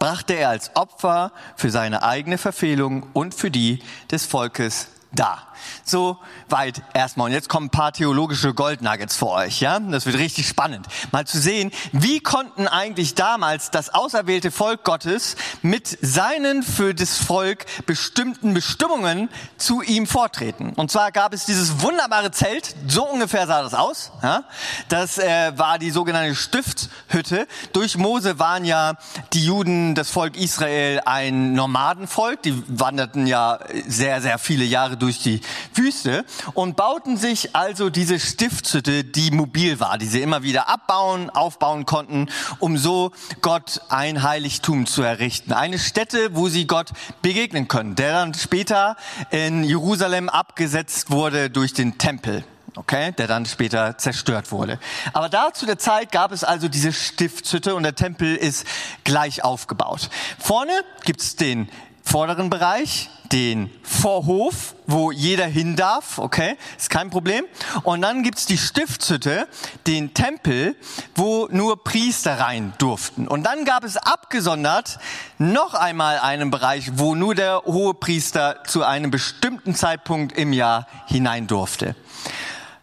brachte 0.01 0.33
er 0.33 0.49
als 0.49 0.75
Opfer 0.75 1.31
für 1.55 1.71
seine 1.71 2.03
eigene 2.03 2.37
Verfehlung 2.37 3.07
und 3.13 3.35
für 3.35 3.53
die 3.53 3.79
des 4.11 4.27
Volkes 4.27 4.89
da. 5.13 5.47
So 5.85 6.19
weit 6.49 6.83
erstmal. 6.95 7.27
Und 7.27 7.33
jetzt 7.33 7.49
kommen 7.49 7.67
ein 7.67 7.71
paar 7.71 7.93
theologische 7.93 8.55
Goldnuggets 8.55 9.17
für 9.17 9.29
euch, 9.29 9.61
ja? 9.61 9.79
Das 9.79 10.07
wird 10.07 10.17
richtig 10.19 10.47
spannend. 10.47 10.87
Mal 11.11 11.27
zu 11.27 11.41
sehen, 11.41 11.71
wie 11.93 12.21
konnten 12.21 12.69
eigentlich 12.69 13.15
damals 13.15 13.71
das 13.71 13.93
auserwählte 13.95 14.51
Volk 14.51 14.85
Gottes 14.85 15.37
mit 15.63 15.99
seinen 16.01 16.63
für 16.63 16.95
das 16.95 17.19
Volk 17.19 17.67
bestimmten 17.87 18.55
Bestimmungen 18.55 19.29
zu 19.57 19.83
ihm 19.83 20.07
vortreten. 20.07 20.73
Und 20.75 20.91
zwar 20.91 21.13
gab 21.13 21.33
es 21.35 21.45
dieses 21.45 21.81
wunderbare 21.81 22.31
Zelt, 22.31 22.75
so 22.89 23.09
ungefähr 23.09 23.47
sah 23.47 23.63
das 23.63 23.75
aus, 23.75 24.13
ja? 24.23 24.45
Das 24.89 25.19
äh, 25.19 25.53
war 25.57 25.79
die 25.79 25.91
sogenannte 25.91 26.35
Stiftshütte. 26.35 27.47
Durch 27.73 27.97
Mose 27.97 28.39
waren 28.39 28.65
ja 28.65 28.95
die 29.33 29.45
Juden, 29.45 29.95
das 29.95 30.11
Volk 30.11 30.37
Israel, 30.37 31.01
ein 31.05 31.55
Nomadenvolk. 31.55 32.43
Die 32.43 32.63
wanderten 32.67 33.27
ja 33.27 33.59
sehr, 33.87 34.21
sehr 34.21 34.39
viele 34.39 34.65
Jahre 34.65 34.97
durch 34.97 35.21
die 35.21 35.41
Wüste 35.75 36.25
und 36.55 36.77
bauten 36.77 37.17
sich 37.17 37.55
also 37.55 37.91
diese 37.91 38.19
Stiftshütte, 38.19 39.05
die 39.05 39.31
mobil 39.31 39.81
war, 39.81 39.99
die 39.99 40.07
sie 40.07 40.23
immer 40.23 40.43
wieder 40.43 40.69
abbauen, 40.69 41.31
aufbauen 41.31 41.87
konnten, 41.87 42.29
um 42.59 42.77
so 42.77 43.13
Gott 43.41 43.81
ein 43.89 44.23
Heiligtum 44.23 44.87
zu 44.87 45.03
errichten. 45.03 45.53
Eine 45.53 45.79
Stätte, 45.79 46.35
wo 46.35 46.49
sie 46.49 46.67
Gott 46.67 46.91
begegnen 47.23 47.69
können, 47.69 47.95
der 47.95 48.13
dann 48.13 48.35
später 48.35 48.97
in 49.31 49.65
Jerusalem 49.65 50.29
abgesetzt 50.29 51.11
wurde 51.11 51.51
durch 51.51 51.73
den 51.73 51.99
Tempel 51.99 52.45
okay, 52.77 53.13
der 53.13 53.27
dann 53.27 53.47
später 53.47 53.99
zerstört 53.99 54.51
wurde. 54.51 54.79
Aber 55.13 55.29
da 55.29 55.53
zu 55.53 55.67
der 55.67 55.79
Zeit 55.79 56.13
gab 56.13 56.33
es 56.33 56.45
also 56.45 56.69
diese 56.69 56.93
Stiftshütte 56.93 57.75
und 57.75 57.83
der 57.83 57.95
Tempel 57.95 58.37
ist 58.37 58.67
gleich 59.05 59.45
aufgebaut. 59.45 60.09
Vorne 60.39 60.73
gibt's 61.05 61.37
den 61.37 61.69
vorderen 62.03 62.51
Bereich, 62.51 63.09
den 63.33 63.71
Vorhof, 63.83 64.75
wo 64.87 65.11
jeder 65.11 65.47
hin 65.47 65.75
darf, 65.75 66.19
okay, 66.19 66.57
ist 66.77 66.91
kein 66.91 67.09
Problem. 67.09 67.45
Und 67.83 68.03
dann 68.03 68.23
gibt's 68.23 68.45
die 68.47 68.59
Stiftshütte, 68.59 69.49
den 69.87 70.13
Tempel, 70.13 70.77
wo 71.15 71.49
nur 71.51 71.83
Priester 71.83 72.39
rein 72.39 72.75
durften. 72.79 73.27
Und 73.27 73.45
dann 73.45 73.65
gab 73.65 73.85
es 73.85 73.97
abgesondert 73.97 74.99
noch 75.39 75.75
einmal 75.75 76.19
einen 76.19 76.51
Bereich, 76.51 76.91
wo 76.95 77.15
nur 77.15 77.35
der 77.35 77.63
hohe 77.65 77.95
Priester 77.95 78.63
zu 78.67 78.85
einem 78.85 79.11
bestimmten 79.11 79.75
Zeitpunkt 79.75 80.37
im 80.37 80.53
Jahr 80.53 80.87
hinein 81.07 81.47
durfte. 81.47 81.95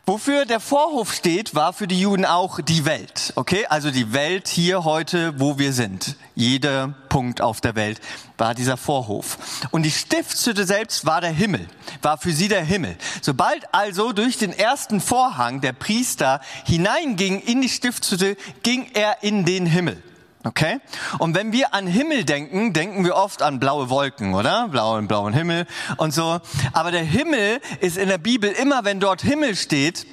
Wofür 0.10 0.46
der 0.48 0.60
Vorhof 0.60 1.14
steht, 1.14 1.54
war 1.54 1.72
für 1.72 1.86
die 1.86 2.00
Juden 2.00 2.26
auch 2.26 2.62
die 2.62 2.84
Welt. 2.86 3.32
Okay, 3.36 3.68
also 3.70 3.92
die 3.92 4.12
Welt 4.12 4.48
hier 4.48 4.84
heute, 4.84 5.40
wo 5.40 5.60
wir 5.60 5.72
sind. 5.72 6.16
Jeder 6.34 6.96
Punkt 7.10 7.42
auf 7.42 7.62
der 7.62 7.76
Welt 7.76 8.02
war 8.36 8.56
dieser 8.56 8.76
Vorhof. 8.76 9.38
Und 9.70 9.84
die 9.84 9.92
Stiftshütte 9.92 10.66
selbst 10.66 11.06
war 11.06 11.22
der 11.22 11.30
Himmel, 11.30 11.68
war 12.02 12.18
für 12.18 12.32
sie 12.32 12.48
der 12.48 12.64
Himmel. 12.64 12.98
Sobald 13.22 13.72
also 13.72 14.12
durch 14.12 14.40
den 14.40 14.52
ersten 14.52 15.00
Vorhang 15.00 15.62
der 15.62 15.74
Priester 15.74 16.42
hineinging 16.66 17.40
in 17.42 17.62
die 17.62 17.70
Stiftshütte, 17.70 18.36
ging 18.64 18.90
er 18.96 19.22
in 19.22 19.46
den 19.46 19.68
Himmel. 19.68 20.02
Okay? 20.46 20.80
Und 21.18 21.36
wenn 21.36 21.52
wir 21.52 21.74
an 21.74 21.86
Himmel 21.86 22.24
denken, 22.24 22.72
denken 22.72 23.04
wir 23.04 23.16
oft 23.16 23.42
an 23.42 23.60
blaue 23.60 23.90
Wolken, 23.90 24.34
oder? 24.34 24.70
Blauen, 24.70 25.08
blauen 25.08 25.34
Himmel 25.34 25.68
und 25.98 26.14
so. 26.14 26.40
Aber 26.72 26.92
der 26.92 27.04
Himmel 27.04 27.60
ist 27.82 27.98
in 27.98 28.08
der 28.08 28.18
Bibel 28.18 28.50
immer, 28.52 28.86
wenn 28.86 29.02
dort 29.02 29.22
Himmel 29.22 29.56
steht, 29.56 30.08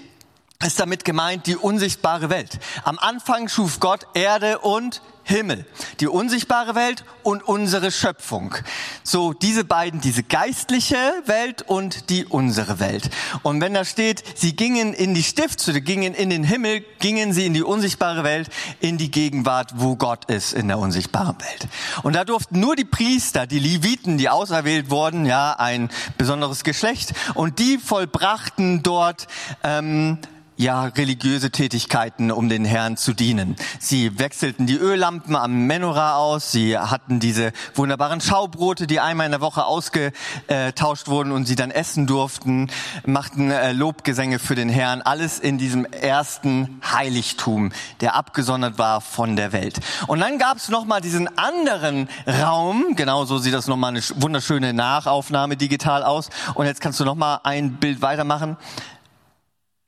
ist 0.64 0.80
damit 0.80 1.04
gemeint 1.04 1.46
die 1.46 1.56
unsichtbare 1.56 2.28
Welt. 2.28 2.58
Am 2.82 2.98
Anfang 2.98 3.48
schuf 3.48 3.78
Gott 3.78 4.06
Erde 4.14 4.58
und 4.58 5.00
Himmel, 5.28 5.66
die 5.98 6.06
unsichtbare 6.06 6.76
Welt 6.76 7.04
und 7.24 7.42
unsere 7.42 7.90
Schöpfung. 7.90 8.54
So 9.02 9.32
diese 9.32 9.64
beiden, 9.64 10.00
diese 10.00 10.22
geistliche 10.22 10.96
Welt 11.24 11.62
und 11.62 12.10
die 12.10 12.24
unsere 12.24 12.78
Welt. 12.78 13.10
Und 13.42 13.60
wenn 13.60 13.74
da 13.74 13.84
steht, 13.84 14.22
sie 14.36 14.54
gingen 14.54 14.94
in 14.94 15.14
die 15.14 15.24
Stiftshütte, 15.24 15.80
gingen 15.80 16.14
in 16.14 16.30
den 16.30 16.44
Himmel, 16.44 16.84
gingen 17.00 17.32
sie 17.32 17.44
in 17.44 17.54
die 17.54 17.64
unsichtbare 17.64 18.22
Welt, 18.22 18.50
in 18.78 18.98
die 18.98 19.10
Gegenwart, 19.10 19.72
wo 19.74 19.96
Gott 19.96 20.26
ist 20.26 20.52
in 20.52 20.68
der 20.68 20.78
unsichtbaren 20.78 21.36
Welt. 21.40 21.66
Und 22.04 22.14
da 22.14 22.24
durften 22.24 22.60
nur 22.60 22.76
die 22.76 22.84
Priester, 22.84 23.48
die 23.48 23.58
Leviten, 23.58 24.18
die 24.18 24.28
auserwählt 24.28 24.90
wurden, 24.90 25.26
ja, 25.26 25.54
ein 25.58 25.90
besonderes 26.18 26.62
Geschlecht, 26.62 27.14
und 27.34 27.58
die 27.58 27.78
vollbrachten 27.78 28.84
dort 28.84 29.26
ähm, 29.64 30.18
ja, 30.56 30.84
religiöse 30.84 31.50
Tätigkeiten, 31.50 32.30
um 32.30 32.48
den 32.48 32.64
Herrn 32.64 32.96
zu 32.96 33.12
dienen. 33.12 33.56
Sie 33.78 34.18
wechselten 34.18 34.66
die 34.66 34.76
Öllampen 34.76 35.36
am 35.36 35.66
Menorah 35.66 36.16
aus, 36.16 36.50
sie 36.50 36.78
hatten 36.78 37.20
diese 37.20 37.52
wunderbaren 37.74 38.20
Schaubrote, 38.20 38.86
die 38.86 39.00
einmal 39.00 39.26
in 39.26 39.32
der 39.32 39.40
Woche 39.40 39.64
ausgetauscht 39.64 41.08
wurden 41.08 41.32
und 41.32 41.46
sie 41.46 41.56
dann 41.56 41.70
essen 41.70 42.06
durften, 42.06 42.70
machten 43.04 43.50
äh, 43.50 43.72
Lobgesänge 43.72 44.38
für 44.38 44.54
den 44.54 44.68
Herrn, 44.68 45.02
alles 45.02 45.38
in 45.38 45.58
diesem 45.58 45.84
ersten 45.84 46.80
Heiligtum, 46.90 47.72
der 48.00 48.14
abgesondert 48.14 48.78
war 48.78 49.00
von 49.00 49.36
der 49.36 49.52
Welt. 49.52 49.80
Und 50.06 50.20
dann 50.20 50.38
gab 50.38 50.56
es 50.56 50.68
nochmal 50.68 51.00
diesen 51.00 51.36
anderen 51.36 52.08
Raum, 52.26 52.94
genauso 52.96 53.38
sieht 53.38 53.54
das 53.54 53.66
nochmal 53.66 53.90
eine 53.90 54.02
wunderschöne 54.16 54.72
Nachaufnahme 54.72 55.56
digital 55.56 56.02
aus. 56.02 56.30
Und 56.54 56.66
jetzt 56.66 56.80
kannst 56.80 56.98
du 57.00 57.04
nochmal 57.04 57.40
ein 57.42 57.74
Bild 57.74 58.00
weitermachen. 58.00 58.56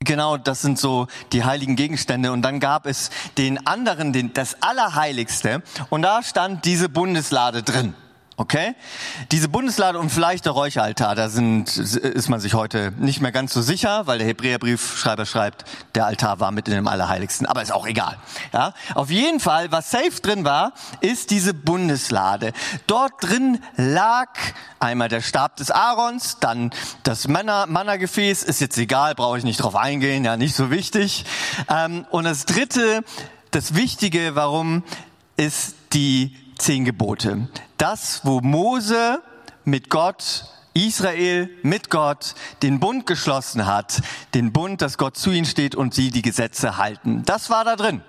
Genau, 0.05 0.37
das 0.37 0.61
sind 0.61 0.79
so 0.79 1.07
die 1.33 1.43
heiligen 1.43 1.75
Gegenstände. 1.75 2.31
Und 2.31 2.41
dann 2.41 2.61
gab 2.61 2.85
es 2.85 3.09
den 3.37 3.67
anderen, 3.67 4.13
den, 4.13 4.31
das 4.33 4.61
Allerheiligste. 4.61 5.61
Und 5.89 6.03
da 6.03 6.23
stand 6.23 6.63
diese 6.63 6.87
Bundeslade 6.87 7.63
drin. 7.63 7.93
Okay? 8.39 8.73
Diese 9.33 9.49
Bundeslade 9.49 9.99
und 9.99 10.09
vielleicht 10.11 10.45
der 10.45 10.53
Räucheraltar, 10.53 11.13
da 11.13 11.27
sind, 11.27 11.75
ist 11.75 12.29
man 12.29 12.39
sich 12.39 12.53
heute 12.53 12.93
nicht 12.97 13.19
mehr 13.19 13.33
ganz 13.33 13.53
so 13.53 13.61
sicher, 13.61 14.07
weil 14.07 14.17
der 14.17 14.27
Hebräerbriefschreiber 14.27 15.25
schreibt, 15.25 15.65
der 15.93 16.05
Altar 16.05 16.39
war 16.39 16.51
mit 16.51 16.69
in 16.69 16.73
dem 16.75 16.87
Allerheiligsten, 16.87 17.45
aber 17.45 17.61
ist 17.61 17.73
auch 17.73 17.85
egal. 17.85 18.17
Ja? 18.53 18.73
Auf 18.95 19.09
jeden 19.09 19.41
Fall, 19.41 19.73
was 19.73 19.91
safe 19.91 20.21
drin 20.21 20.45
war, 20.45 20.71
ist 21.01 21.31
diese 21.31 21.53
Bundeslade. 21.53 22.53
Dort 22.87 23.11
drin 23.19 23.59
lag 23.75 24.29
einmal 24.79 25.09
der 25.09 25.19
Stab 25.19 25.57
des 25.57 25.69
Aarons, 25.69 26.37
dann 26.39 26.71
das 27.03 27.27
Manna-Gefäß, 27.27 28.43
ist 28.43 28.61
jetzt 28.61 28.77
egal, 28.77 29.15
brauche 29.15 29.37
ich 29.37 29.43
nicht 29.43 29.61
drauf 29.61 29.75
eingehen, 29.75 30.23
ja, 30.23 30.37
nicht 30.37 30.55
so 30.55 30.71
wichtig. 30.71 31.25
Ähm, 31.67 32.05
und 32.09 32.23
das 32.23 32.45
dritte, 32.45 33.03
das 33.51 33.75
Wichtige, 33.75 34.35
warum, 34.35 34.83
ist 35.35 35.75
die 35.91 36.37
zehn 36.59 36.85
Gebote. 36.85 37.47
Das, 37.77 38.21
wo 38.23 38.41
Mose 38.41 39.21
mit 39.65 39.89
Gott 39.89 40.45
Israel 40.73 41.49
mit 41.63 41.89
Gott 41.89 42.35
den 42.61 42.79
Bund 42.79 43.05
geschlossen 43.05 43.65
hat, 43.65 44.01
den 44.33 44.53
Bund, 44.53 44.81
dass 44.81 44.97
Gott 44.97 45.17
zu 45.17 45.31
ihnen 45.31 45.45
steht 45.45 45.75
und 45.75 45.93
sie 45.93 46.11
die 46.11 46.21
Gesetze 46.21 46.77
halten. 46.77 47.23
Das 47.25 47.49
war 47.49 47.65
da 47.65 47.75
drin. 47.75 48.01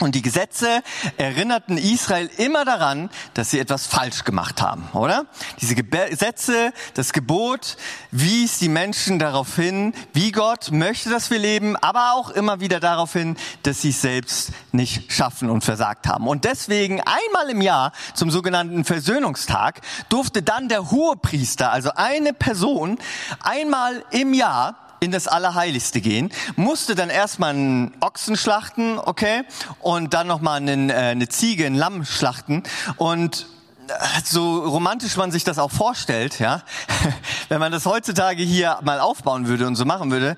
Und 0.00 0.14
die 0.14 0.22
Gesetze 0.22 0.82
erinnerten 1.16 1.78
Israel 1.78 2.30
immer 2.36 2.64
daran, 2.64 3.10
dass 3.34 3.50
sie 3.50 3.58
etwas 3.58 3.86
falsch 3.86 4.24
gemacht 4.24 4.60
haben, 4.60 4.88
oder? 4.92 5.26
Diese 5.60 5.74
Gesetze, 5.74 6.72
das 6.94 7.12
Gebot 7.12 7.76
wies 8.10 8.58
die 8.58 8.68
Menschen 8.68 9.18
darauf 9.18 9.56
hin, 9.56 9.94
wie 10.12 10.32
Gott 10.32 10.70
möchte, 10.70 11.08
dass 11.08 11.30
wir 11.30 11.38
leben, 11.38 11.76
aber 11.76 12.12
auch 12.12 12.30
immer 12.30 12.60
wieder 12.60 12.80
darauf 12.80 13.14
hin, 13.14 13.36
dass 13.62 13.82
sie 13.82 13.90
es 13.90 14.02
selbst 14.02 14.52
nicht 14.72 15.12
schaffen 15.12 15.48
und 15.48 15.64
versagt 15.64 16.06
haben. 16.06 16.28
Und 16.28 16.44
deswegen 16.44 17.00
einmal 17.00 17.50
im 17.50 17.62
Jahr 17.62 17.92
zum 18.14 18.30
sogenannten 18.30 18.84
Versöhnungstag 18.84 19.80
durfte 20.08 20.42
dann 20.42 20.68
der 20.68 20.90
Hohepriester, 20.90 21.72
also 21.72 21.90
eine 21.94 22.32
Person, 22.32 22.98
einmal 23.40 24.04
im 24.10 24.34
Jahr 24.34 24.85
in 25.00 25.10
das 25.10 25.28
Allerheiligste 25.28 26.00
gehen, 26.00 26.30
musste 26.56 26.94
dann 26.94 27.10
erstmal 27.10 27.50
einen 27.50 27.94
Ochsen 28.00 28.36
schlachten, 28.36 28.98
okay, 28.98 29.42
und 29.80 30.14
dann 30.14 30.26
nochmal 30.26 30.56
einen, 30.58 30.90
äh, 30.90 30.94
eine 30.94 31.28
Ziege, 31.28 31.66
ein 31.66 31.74
Lamm 31.74 32.04
schlachten. 32.04 32.62
Und 32.96 33.46
äh, 33.88 33.92
so 34.24 34.64
romantisch 34.64 35.16
man 35.16 35.30
sich 35.30 35.44
das 35.44 35.58
auch 35.58 35.70
vorstellt, 35.70 36.38
ja, 36.38 36.62
wenn 37.48 37.60
man 37.60 37.72
das 37.72 37.86
heutzutage 37.86 38.42
hier 38.42 38.78
mal 38.82 39.00
aufbauen 39.00 39.46
würde 39.46 39.66
und 39.66 39.76
so 39.76 39.84
machen 39.84 40.10
würde 40.10 40.36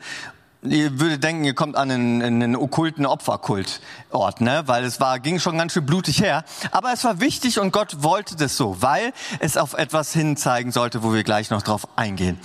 Ihr 0.62 0.98
würdet 0.98 1.22
denken, 1.22 1.44
ihr 1.44 1.54
kommt 1.54 1.76
an 1.76 1.88
einen, 1.88 2.20
einen 2.20 2.56
okkulten 2.56 3.06
Opferkultort, 3.06 4.40
ne? 4.40 4.64
Weil 4.66 4.82
es 4.82 4.98
war, 4.98 5.20
ging 5.20 5.38
schon 5.38 5.56
ganz 5.56 5.72
schön 5.72 5.86
blutig 5.86 6.20
her. 6.20 6.44
Aber 6.72 6.92
es 6.92 7.04
war 7.04 7.20
wichtig 7.20 7.60
und 7.60 7.70
Gott 7.70 8.02
wollte 8.02 8.34
das 8.34 8.56
so, 8.56 8.82
weil 8.82 9.12
es 9.38 9.56
auf 9.56 9.74
etwas 9.74 10.12
hinzeigen 10.12 10.72
sollte, 10.72 11.04
wo 11.04 11.14
wir 11.14 11.22
gleich 11.22 11.50
noch 11.50 11.62
drauf 11.62 11.86
eingehen. 11.94 12.40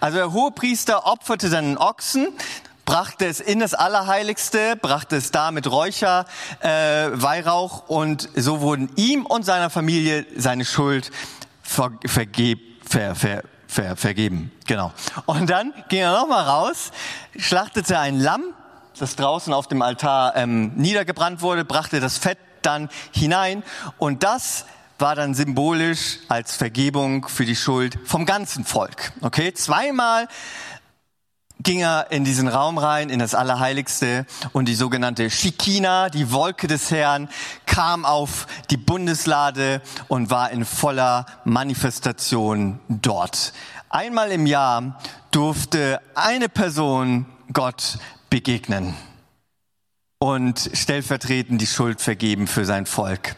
Also 0.00 0.16
der 0.16 0.32
Hohepriester 0.32 1.06
opferte 1.06 1.48
seinen 1.48 1.76
Ochsen, 1.76 2.28
brachte 2.86 3.26
es 3.26 3.38
in 3.38 3.60
das 3.60 3.74
Allerheiligste, 3.74 4.76
brachte 4.76 5.16
es 5.16 5.30
da 5.30 5.50
mit 5.50 5.70
Räucher, 5.70 6.24
äh, 6.60 6.70
Weihrauch 7.12 7.86
und 7.86 8.30
so 8.34 8.62
wurden 8.62 8.88
ihm 8.96 9.26
und 9.26 9.44
seiner 9.44 9.68
Familie 9.68 10.24
seine 10.34 10.64
Schuld 10.64 11.10
ver, 11.62 11.92
vergeb, 12.06 12.60
ver, 12.88 13.14
ver, 13.14 13.42
ver, 13.42 13.57
vergeben. 13.68 14.50
Genau. 14.66 14.92
Und 15.26 15.50
dann 15.50 15.72
ging 15.88 16.00
er 16.00 16.12
nochmal 16.12 16.44
raus, 16.44 16.90
schlachtete 17.36 17.98
ein 17.98 18.18
Lamm, 18.18 18.42
das 18.98 19.14
draußen 19.14 19.52
auf 19.52 19.68
dem 19.68 19.82
Altar 19.82 20.34
ähm, 20.36 20.72
niedergebrannt 20.74 21.42
wurde, 21.42 21.64
brachte 21.64 22.00
das 22.00 22.18
Fett 22.18 22.38
dann 22.62 22.88
hinein 23.12 23.62
und 23.98 24.24
das 24.24 24.64
war 24.98 25.14
dann 25.14 25.34
symbolisch 25.34 26.18
als 26.28 26.56
Vergebung 26.56 27.28
für 27.28 27.44
die 27.44 27.54
Schuld 27.54 27.98
vom 28.04 28.26
ganzen 28.26 28.64
Volk. 28.64 29.12
Okay, 29.20 29.54
zweimal 29.54 30.26
ging 31.60 31.80
er 31.80 32.10
in 32.10 32.24
diesen 32.24 32.48
Raum 32.48 32.78
rein, 32.78 33.10
in 33.10 33.18
das 33.18 33.34
Allerheiligste 33.34 34.26
und 34.52 34.66
die 34.66 34.74
sogenannte 34.74 35.30
Shikina, 35.30 36.08
die 36.08 36.32
Wolke 36.32 36.66
des 36.66 36.90
Herrn, 36.90 37.28
kam 37.66 38.04
auf 38.04 38.46
die 38.70 38.76
Bundeslade 38.76 39.82
und 40.08 40.30
war 40.30 40.50
in 40.50 40.64
voller 40.64 41.26
Manifestation 41.44 42.80
dort. 42.88 43.52
Einmal 43.90 44.30
im 44.30 44.46
Jahr 44.46 45.00
durfte 45.30 46.00
eine 46.14 46.48
Person 46.48 47.26
Gott 47.52 47.98
begegnen 48.30 48.94
und 50.18 50.70
stellvertretend 50.74 51.60
die 51.60 51.66
Schuld 51.66 52.00
vergeben 52.00 52.46
für 52.46 52.64
sein 52.64 52.86
Volk. 52.86 53.36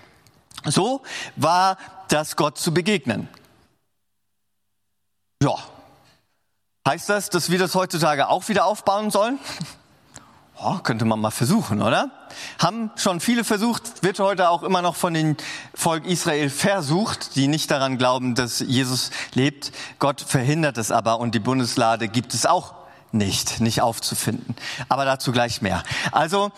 So 0.64 1.02
war 1.36 1.78
das 2.08 2.36
Gott 2.36 2.58
zu 2.58 2.74
begegnen. 2.74 3.28
Ja, 5.42 5.54
Heißt 6.88 7.08
das, 7.08 7.28
dass 7.28 7.50
wir 7.50 7.58
das 7.58 7.74
heutzutage 7.74 8.28
auch 8.28 8.48
wieder 8.48 8.64
aufbauen 8.64 9.10
sollen? 9.10 9.38
Oh, 10.62 10.76
könnte 10.80 11.06
man 11.06 11.18
mal 11.18 11.30
versuchen, 11.30 11.80
oder? 11.80 12.10
Haben 12.58 12.90
schon 12.96 13.20
viele 13.20 13.44
versucht, 13.44 14.02
wird 14.02 14.18
heute 14.18 14.50
auch 14.50 14.62
immer 14.62 14.82
noch 14.82 14.94
von 14.94 15.14
dem 15.14 15.38
Volk 15.72 16.04
Israel 16.04 16.50
versucht, 16.50 17.34
die 17.34 17.48
nicht 17.48 17.70
daran 17.70 17.96
glauben, 17.96 18.34
dass 18.34 18.60
Jesus 18.60 19.10
lebt. 19.32 19.72
Gott 20.00 20.20
verhindert 20.20 20.76
es 20.76 20.92
aber 20.92 21.18
und 21.18 21.34
die 21.34 21.38
Bundeslade 21.38 22.08
gibt 22.08 22.34
es 22.34 22.44
auch 22.44 22.74
nicht, 23.10 23.60
nicht 23.60 23.80
aufzufinden. 23.80 24.54
Aber 24.90 25.06
dazu 25.06 25.32
gleich 25.32 25.62
mehr. 25.62 25.82
Also 26.12 26.52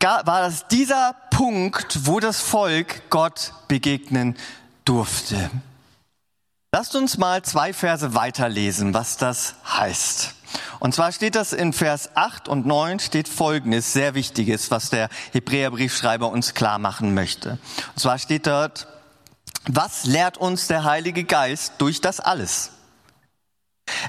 war 0.00 0.22
das 0.24 0.68
dieser 0.68 1.16
Punkt, 1.30 2.06
wo 2.06 2.20
das 2.20 2.40
Volk 2.40 3.10
Gott 3.10 3.52
begegnen 3.66 4.36
durfte. 4.84 5.50
Lasst 6.76 6.96
uns 6.96 7.18
mal 7.18 7.40
zwei 7.42 7.72
Verse 7.72 8.14
weiterlesen, 8.16 8.94
was 8.94 9.16
das 9.16 9.54
heißt. 9.64 10.34
Und 10.80 10.92
zwar 10.92 11.12
steht 11.12 11.36
das 11.36 11.52
in 11.52 11.72
Vers 11.72 12.16
8 12.16 12.48
und 12.48 12.66
9 12.66 12.98
steht 12.98 13.28
Folgendes, 13.28 13.92
sehr 13.92 14.16
Wichtiges, 14.16 14.72
was 14.72 14.90
der 14.90 15.08
Hebräerbriefschreiber 15.30 16.28
uns 16.28 16.52
klar 16.52 16.80
machen 16.80 17.14
möchte. 17.14 17.60
Und 17.90 18.00
zwar 18.00 18.18
steht 18.18 18.48
dort, 18.48 18.88
was 19.68 20.02
lehrt 20.04 20.36
uns 20.36 20.66
der 20.66 20.82
Heilige 20.82 21.22
Geist 21.22 21.74
durch 21.78 22.00
das 22.00 22.18
alles? 22.18 22.72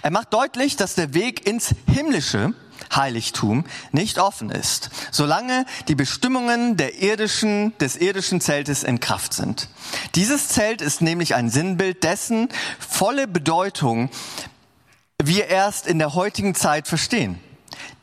Er 0.01 0.09
macht 0.09 0.33
deutlich, 0.33 0.75
dass 0.75 0.95
der 0.95 1.13
Weg 1.13 1.45
ins 1.45 1.75
Himmlische 1.85 2.55
Heiligtum 2.93 3.65
nicht 3.91 4.19
offen 4.19 4.49
ist, 4.49 4.89
solange 5.11 5.65
die 5.87 5.95
Bestimmungen 5.95 6.77
der 6.77 7.01
irdischen, 7.01 7.77
des 7.77 7.95
irdischen 7.95 8.41
Zeltes 8.41 8.83
in 8.83 8.99
Kraft 8.99 9.33
sind. 9.33 9.69
Dieses 10.15 10.49
Zelt 10.49 10.81
ist 10.81 11.01
nämlich 11.01 11.35
ein 11.35 11.49
Sinnbild 11.49 12.03
dessen 12.03 12.49
volle 12.79 13.27
Bedeutung 13.27 14.09
wir 15.23 15.47
erst 15.47 15.87
in 15.87 15.99
der 15.99 16.13
heutigen 16.13 16.55
Zeit 16.55 16.87
verstehen. 16.87 17.39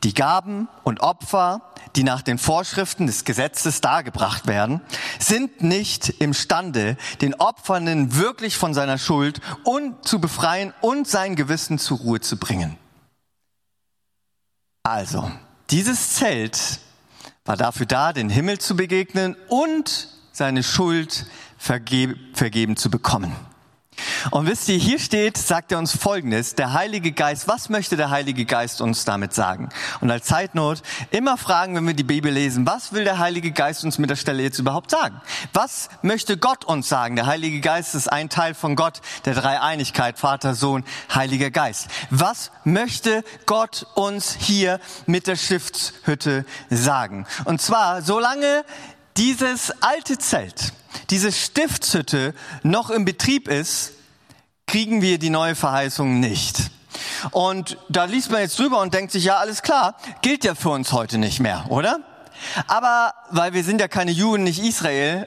Die 0.02 0.14
Gaben 0.14 0.68
und 0.82 1.00
Opfer, 1.00 1.62
die 1.94 2.02
nach 2.02 2.22
den 2.22 2.38
Vorschriften 2.38 3.06
des 3.06 3.24
Gesetzes 3.24 3.80
dargebracht 3.80 4.46
werden, 4.46 4.80
sind 5.18 5.62
nicht 5.62 6.08
imstande, 6.08 6.96
den 7.20 7.34
Opfernden 7.34 8.16
wirklich 8.16 8.56
von 8.56 8.74
seiner 8.74 8.98
Schuld 8.98 9.40
und 9.64 10.04
zu 10.06 10.20
befreien 10.20 10.72
und 10.80 11.06
sein 11.06 11.36
Gewissen 11.36 11.78
zur 11.78 11.98
Ruhe 11.98 12.20
zu 12.20 12.36
bringen. 12.36 12.76
Also, 14.84 15.30
dieses 15.70 16.14
Zelt 16.14 16.80
war 17.44 17.56
dafür 17.56 17.86
da, 17.86 18.12
den 18.12 18.28
Himmel 18.28 18.58
zu 18.58 18.74
begegnen 18.74 19.36
und 19.48 20.08
seine 20.32 20.64
Schuld 20.64 21.26
vergeben 21.56 22.76
zu 22.76 22.90
bekommen. 22.90 23.36
Und 24.30 24.46
wisst 24.46 24.68
ihr, 24.68 24.76
hier 24.76 24.98
steht, 24.98 25.36
sagt 25.36 25.72
er 25.72 25.78
uns 25.78 25.96
Folgendes, 25.96 26.54
der 26.54 26.72
Heilige 26.72 27.12
Geist, 27.12 27.48
was 27.48 27.68
möchte 27.68 27.96
der 27.96 28.10
Heilige 28.10 28.44
Geist 28.44 28.80
uns 28.80 29.04
damit 29.04 29.34
sagen? 29.34 29.68
Und 30.00 30.10
als 30.10 30.26
Zeitnot 30.26 30.82
immer 31.10 31.36
fragen, 31.36 31.74
wenn 31.74 31.86
wir 31.86 31.94
die 31.94 32.02
Bibel 32.02 32.32
lesen, 32.32 32.66
was 32.66 32.92
will 32.92 33.04
der 33.04 33.18
Heilige 33.18 33.52
Geist 33.52 33.84
uns 33.84 33.98
mit 33.98 34.10
der 34.10 34.16
Stelle 34.16 34.42
jetzt 34.42 34.58
überhaupt 34.58 34.90
sagen? 34.90 35.20
Was 35.52 35.88
möchte 36.02 36.36
Gott 36.36 36.64
uns 36.64 36.88
sagen? 36.88 37.16
Der 37.16 37.26
Heilige 37.26 37.60
Geist 37.60 37.94
ist 37.94 38.10
ein 38.12 38.28
Teil 38.28 38.54
von 38.54 38.76
Gott, 38.76 39.00
der 39.24 39.34
Dreieinigkeit, 39.34 40.18
Vater, 40.18 40.54
Sohn, 40.54 40.84
Heiliger 41.14 41.50
Geist. 41.50 41.88
Was 42.10 42.50
möchte 42.64 43.24
Gott 43.46 43.86
uns 43.94 44.36
hier 44.38 44.80
mit 45.06 45.26
der 45.26 45.36
Stiftshütte 45.36 46.44
sagen? 46.70 47.26
Und 47.44 47.60
zwar, 47.60 48.02
solange 48.02 48.64
dieses 49.16 49.70
alte 49.82 50.18
Zelt, 50.18 50.72
diese 51.10 51.32
Stiftshütte 51.32 52.34
noch 52.62 52.90
im 52.90 53.04
Betrieb 53.04 53.48
ist, 53.48 53.92
kriegen 54.72 55.02
wir 55.02 55.18
die 55.18 55.28
neue 55.28 55.54
Verheißung 55.54 56.18
nicht. 56.18 56.70
Und 57.30 57.76
da 57.90 58.04
liest 58.04 58.30
man 58.30 58.40
jetzt 58.40 58.58
drüber 58.58 58.80
und 58.80 58.94
denkt 58.94 59.12
sich, 59.12 59.22
ja, 59.22 59.36
alles 59.36 59.60
klar, 59.60 59.96
gilt 60.22 60.46
ja 60.46 60.54
für 60.54 60.70
uns 60.70 60.92
heute 60.94 61.18
nicht 61.18 61.40
mehr, 61.40 61.66
oder? 61.68 62.00
Aber 62.66 63.14
weil 63.30 63.52
wir 63.54 63.64
sind 63.64 63.80
ja 63.80 63.88
keine 63.88 64.10
Juden, 64.10 64.44
nicht 64.44 64.62
Israel, 64.62 65.26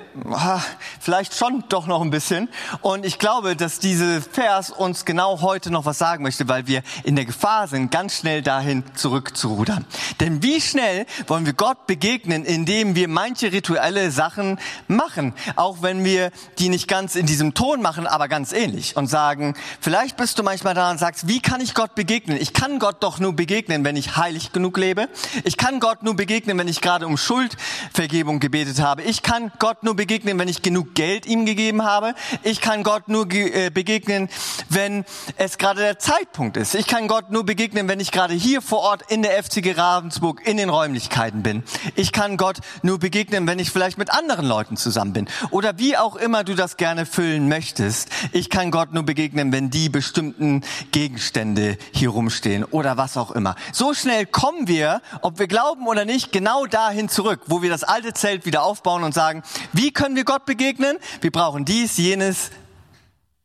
vielleicht 1.00 1.34
schon 1.36 1.64
doch 1.70 1.88
noch 1.88 2.02
ein 2.02 2.12
bisschen. 2.12 2.50
Und 2.82 3.06
ich 3.06 3.20
glaube, 3.20 3.56
dass 3.56 3.80
diese 3.80 4.22
Vers 4.22 4.70
uns 4.70 5.06
genau 5.06 5.42
heute 5.42 5.72
noch 5.72 5.86
was 5.86 5.98
sagen 5.98 6.24
möchte, 6.24 6.48
weil 6.48 6.68
wir 6.68 6.82
in 7.04 7.16
der 7.16 7.26
Gefahr 7.26 7.68
sind, 7.68 7.92
ganz 7.92 8.18
schnell 8.18 8.42
dahin 8.42 8.84
zurückzurudern. 8.96 9.86
Denn 10.20 10.44
wie 10.44 10.62
schnell 10.62 11.06
wollen 11.28 11.46
wir 11.46 11.54
Gott 11.54 11.88
begegnen, 11.88 12.46
indem 12.46 12.96
wir 12.96 13.08
manche 13.08 13.52
rituelle 13.52 14.12
Sachen 14.12 14.60
machen, 14.88 15.34
auch 15.56 15.82
wenn 15.82 16.04
wir 16.04 16.32
die 16.60 16.70
nicht 16.70 16.88
ganz 16.88 17.16
in 17.16 17.26
diesem 17.26 17.54
Ton 17.54 17.82
machen, 17.82 18.08
aber 18.08 18.28
ganz 18.28 18.52
ähnlich 18.54 18.96
und 18.96 19.08
sagen, 19.08 19.56
vielleicht 19.82 20.18
bist 20.18 20.38
du 20.40 20.44
manchmal 20.44 20.74
da 20.74 20.92
und 20.92 21.00
sagst, 21.00 21.28
wie 21.28 21.42
kann 21.42 21.62
ich 21.62 21.74
Gott 21.74 21.96
begegnen? 21.96 22.38
Ich 22.40 22.54
kann 22.54 22.80
Gott 22.80 22.98
doch 23.02 23.20
nur 23.20 23.34
begegnen, 23.34 23.84
wenn 23.84 23.96
ich 23.96 24.18
heilig 24.18 24.52
genug 24.52 24.78
lebe. 24.78 25.10
Ich 25.44 25.58
kann 25.58 25.80
Gott 25.80 26.04
nur 26.04 26.16
begegnen, 26.16 26.58
wenn 26.58 26.68
ich 26.68 26.82
gerade 26.82 27.05
gerade 27.06 27.08
um 27.08 27.18
Schuldvergebung 27.18 28.40
gebetet 28.40 28.80
habe. 28.80 29.04
Ich 29.04 29.22
kann 29.22 29.52
Gott 29.60 29.84
nur 29.84 29.96
begegnen, 29.96 30.38
wenn 30.40 30.48
ich 30.48 30.62
genug 30.62 30.96
Geld 30.96 31.26
ihm 31.26 31.46
gegeben 31.46 31.84
habe. 31.84 32.16
Ich 32.44 32.62
kann 32.62 32.84
Gott 32.84 33.08
nur 33.08 33.32
äh, 33.32 33.70
begegnen, 33.70 34.30
wenn 34.70 35.06
es 35.38 35.58
gerade 35.58 35.82
der 35.82 36.00
Zeitpunkt 36.00 36.58
ist. 36.58 36.76
Ich 36.76 36.88
kann 36.88 37.08
Gott 37.08 37.32
nur 37.32 37.46
begegnen, 37.46 37.88
wenn 37.88 38.00
ich 38.00 38.12
gerade 38.12 38.34
hier 38.34 38.62
vor 38.62 38.80
Ort 38.80 39.12
in 39.12 39.22
der 39.22 39.42
FCG 39.44 39.74
Ravensburg 39.74 40.46
in 40.46 40.58
den 40.58 40.70
Räumlichkeiten 40.70 41.44
bin. 41.44 41.64
Ich 41.96 42.12
kann 42.12 42.38
Gott 42.38 42.58
nur 42.82 43.00
begegnen, 43.00 43.48
wenn 43.48 43.60
ich 43.60 43.72
vielleicht 43.72 43.98
mit 43.98 44.12
anderen 44.12 44.46
Leuten 44.48 44.78
zusammen 44.78 45.14
bin. 45.14 45.28
Oder 45.52 45.78
wie 45.78 45.98
auch 45.98 46.16
immer 46.16 46.44
du 46.44 46.56
das 46.56 46.78
gerne 46.78 47.06
füllen 47.06 47.48
möchtest. 47.48 48.10
Ich 48.32 48.50
kann 48.50 48.72
Gott 48.72 48.94
nur 48.94 49.04
begegnen, 49.04 49.52
wenn 49.52 49.70
die 49.70 49.90
bestimmten 49.90 50.64
Gegenstände 50.92 51.78
hier 51.92 52.10
rumstehen 52.10 52.64
oder 52.64 52.98
was 52.98 53.18
auch 53.18 53.32
immer. 53.32 53.56
So 53.72 53.94
schnell 53.94 54.26
kommen 54.26 54.68
wir, 54.68 55.02
ob 55.22 55.40
wir 55.40 55.48
glauben 55.48 55.88
oder 55.88 56.06
nicht, 56.06 56.32
genau 56.32 56.66
dahin, 56.66 56.95
dahin 56.96 57.10
zurück, 57.10 57.42
wo 57.48 57.62
wir 57.62 57.70
das 57.70 57.84
alte 57.84 58.14
Zelt 58.14 58.46
wieder 58.46 58.64
aufbauen 58.64 59.04
und 59.04 59.14
sagen, 59.14 59.44
wie 59.74 59.92
können 59.92 60.16
wir 60.16 60.24
Gott 60.24 60.46
begegnen? 60.46 60.98
Wir 61.20 61.30
brauchen 61.30 61.66
dies, 61.66 61.98
jenes 61.98 62.52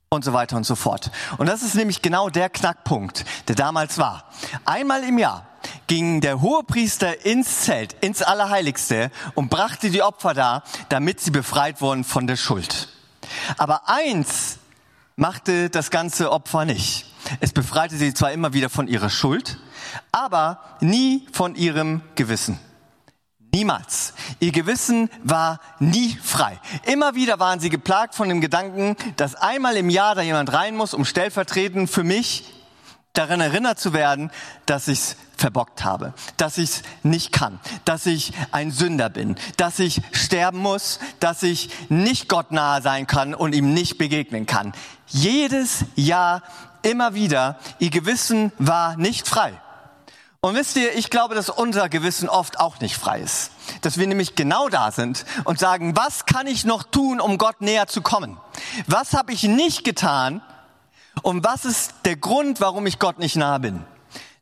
und 0.08 0.24
so 0.24 0.32
weiter 0.32 0.56
und 0.56 0.64
so 0.64 0.76
fort. 0.76 1.10
Und 1.36 1.48
das 1.48 1.62
ist 1.62 1.74
nämlich 1.74 2.00
genau 2.00 2.30
der 2.30 2.48
Knackpunkt, 2.48 3.24
der 3.48 3.56
damals 3.56 3.98
war. 3.98 4.30
Einmal 4.64 5.02
im 5.02 5.18
Jahr 5.18 5.48
ging 5.88 6.20
der 6.20 6.40
Hohepriester 6.40 7.26
ins 7.26 7.62
Zelt, 7.62 7.96
ins 8.00 8.22
Allerheiligste 8.22 9.10
und 9.34 9.50
brachte 9.50 9.90
die 9.90 10.02
Opfer 10.02 10.32
da, 10.32 10.62
damit 10.88 11.18
sie 11.18 11.32
befreit 11.32 11.80
wurden 11.80 12.04
von 12.04 12.28
der 12.28 12.36
Schuld. 12.36 12.88
Aber 13.58 13.88
eins 13.88 14.58
machte 15.16 15.70
das 15.70 15.90
ganze 15.90 16.30
Opfer 16.30 16.64
nicht. 16.64 17.06
Es 17.40 17.52
befreite 17.52 17.96
sie 17.96 18.14
zwar 18.14 18.30
immer 18.30 18.52
wieder 18.52 18.70
von 18.70 18.86
ihrer 18.86 19.10
Schuld, 19.10 19.58
aber 20.12 20.60
nie 20.80 21.26
von 21.32 21.56
ihrem 21.56 22.02
Gewissen. 22.14 22.60
Niemals. 23.52 24.14
Ihr 24.38 24.52
Gewissen 24.52 25.10
war 25.24 25.60
nie 25.78 26.16
frei. 26.22 26.60
Immer 26.84 27.14
wieder 27.14 27.40
waren 27.40 27.60
sie 27.60 27.70
geplagt 27.70 28.14
von 28.14 28.28
dem 28.28 28.40
Gedanken, 28.40 28.96
dass 29.16 29.34
einmal 29.34 29.76
im 29.76 29.90
Jahr 29.90 30.14
da 30.14 30.22
jemand 30.22 30.52
rein 30.52 30.76
muss, 30.76 30.94
um 30.94 31.04
stellvertretend 31.04 31.90
für 31.90 32.04
mich 32.04 32.44
daran 33.12 33.40
erinnert 33.40 33.80
zu 33.80 33.92
werden, 33.92 34.30
dass 34.66 34.88
ich's 34.88 35.16
verbockt 35.36 35.84
habe, 35.84 36.12
dass 36.36 36.58
ich's 36.58 36.82
nicht 37.02 37.32
kann, 37.32 37.58
dass 37.84 38.06
ich 38.06 38.32
ein 38.52 38.70
Sünder 38.70 39.08
bin, 39.08 39.36
dass 39.56 39.78
ich 39.78 40.00
sterben 40.12 40.58
muss, 40.58 41.00
dass 41.18 41.42
ich 41.42 41.70
nicht 41.88 42.28
Gott 42.28 42.52
nahe 42.52 42.82
sein 42.82 43.06
kann 43.06 43.34
und 43.34 43.54
ihm 43.54 43.72
nicht 43.74 43.98
begegnen 43.98 44.46
kann. 44.46 44.72
Jedes 45.06 45.84
Jahr 45.96 46.42
immer 46.82 47.14
wieder, 47.14 47.58
ihr 47.78 47.90
Gewissen 47.90 48.52
war 48.58 48.96
nicht 48.96 49.26
frei. 49.26 49.54
Und 50.42 50.54
wisst 50.54 50.76
ihr, 50.76 50.96
ich 50.96 51.10
glaube, 51.10 51.34
dass 51.34 51.50
unser 51.50 51.90
Gewissen 51.90 52.28
oft 52.28 52.58
auch 52.58 52.80
nicht 52.80 52.96
frei 52.96 53.20
ist. 53.20 53.50
Dass 53.82 53.98
wir 53.98 54.06
nämlich 54.06 54.36
genau 54.36 54.70
da 54.70 54.90
sind 54.90 55.26
und 55.44 55.58
sagen, 55.58 55.96
was 55.96 56.24
kann 56.24 56.46
ich 56.46 56.64
noch 56.64 56.82
tun, 56.82 57.20
um 57.20 57.36
Gott 57.36 57.60
näher 57.60 57.88
zu 57.88 58.00
kommen? 58.00 58.38
Was 58.86 59.12
habe 59.12 59.32
ich 59.32 59.42
nicht 59.42 59.84
getan? 59.84 60.40
Und 61.22 61.44
was 61.44 61.66
ist 61.66 61.92
der 62.06 62.16
Grund, 62.16 62.62
warum 62.62 62.86
ich 62.86 62.98
Gott 62.98 63.18
nicht 63.18 63.36
nahe 63.36 63.60
bin? 63.60 63.84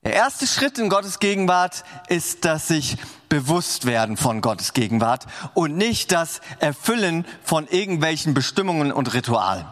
Der 0.04 0.12
erste 0.12 0.46
Schritt 0.46 0.78
in 0.78 0.88
Gottes 0.88 1.18
Gegenwart 1.18 1.82
ist, 2.06 2.44
dass 2.44 2.68
sich 2.68 2.96
bewusst 3.28 3.84
werden 3.84 4.16
von 4.16 4.40
Gottes 4.40 4.74
Gegenwart 4.74 5.26
und 5.54 5.76
nicht 5.76 6.12
das 6.12 6.40
Erfüllen 6.61 7.26
von 7.42 7.66
irgendwelchen 7.66 8.34
Bestimmungen 8.34 8.92
und 8.92 9.12
Ritualen. 9.12 9.66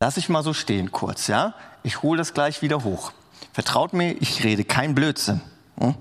Lass 0.00 0.18
ich 0.18 0.28
mal 0.28 0.42
so 0.42 0.52
stehen 0.52 0.92
kurz, 0.92 1.26
ja? 1.26 1.54
Ich 1.82 2.02
hole 2.02 2.18
das 2.18 2.34
gleich 2.34 2.60
wieder 2.60 2.84
hoch. 2.84 3.12
Vertraut 3.58 3.92
mir, 3.92 4.12
ich 4.22 4.44
rede 4.44 4.62
kein 4.62 4.94
Blödsinn. 4.94 5.40
Hm? 5.80 5.96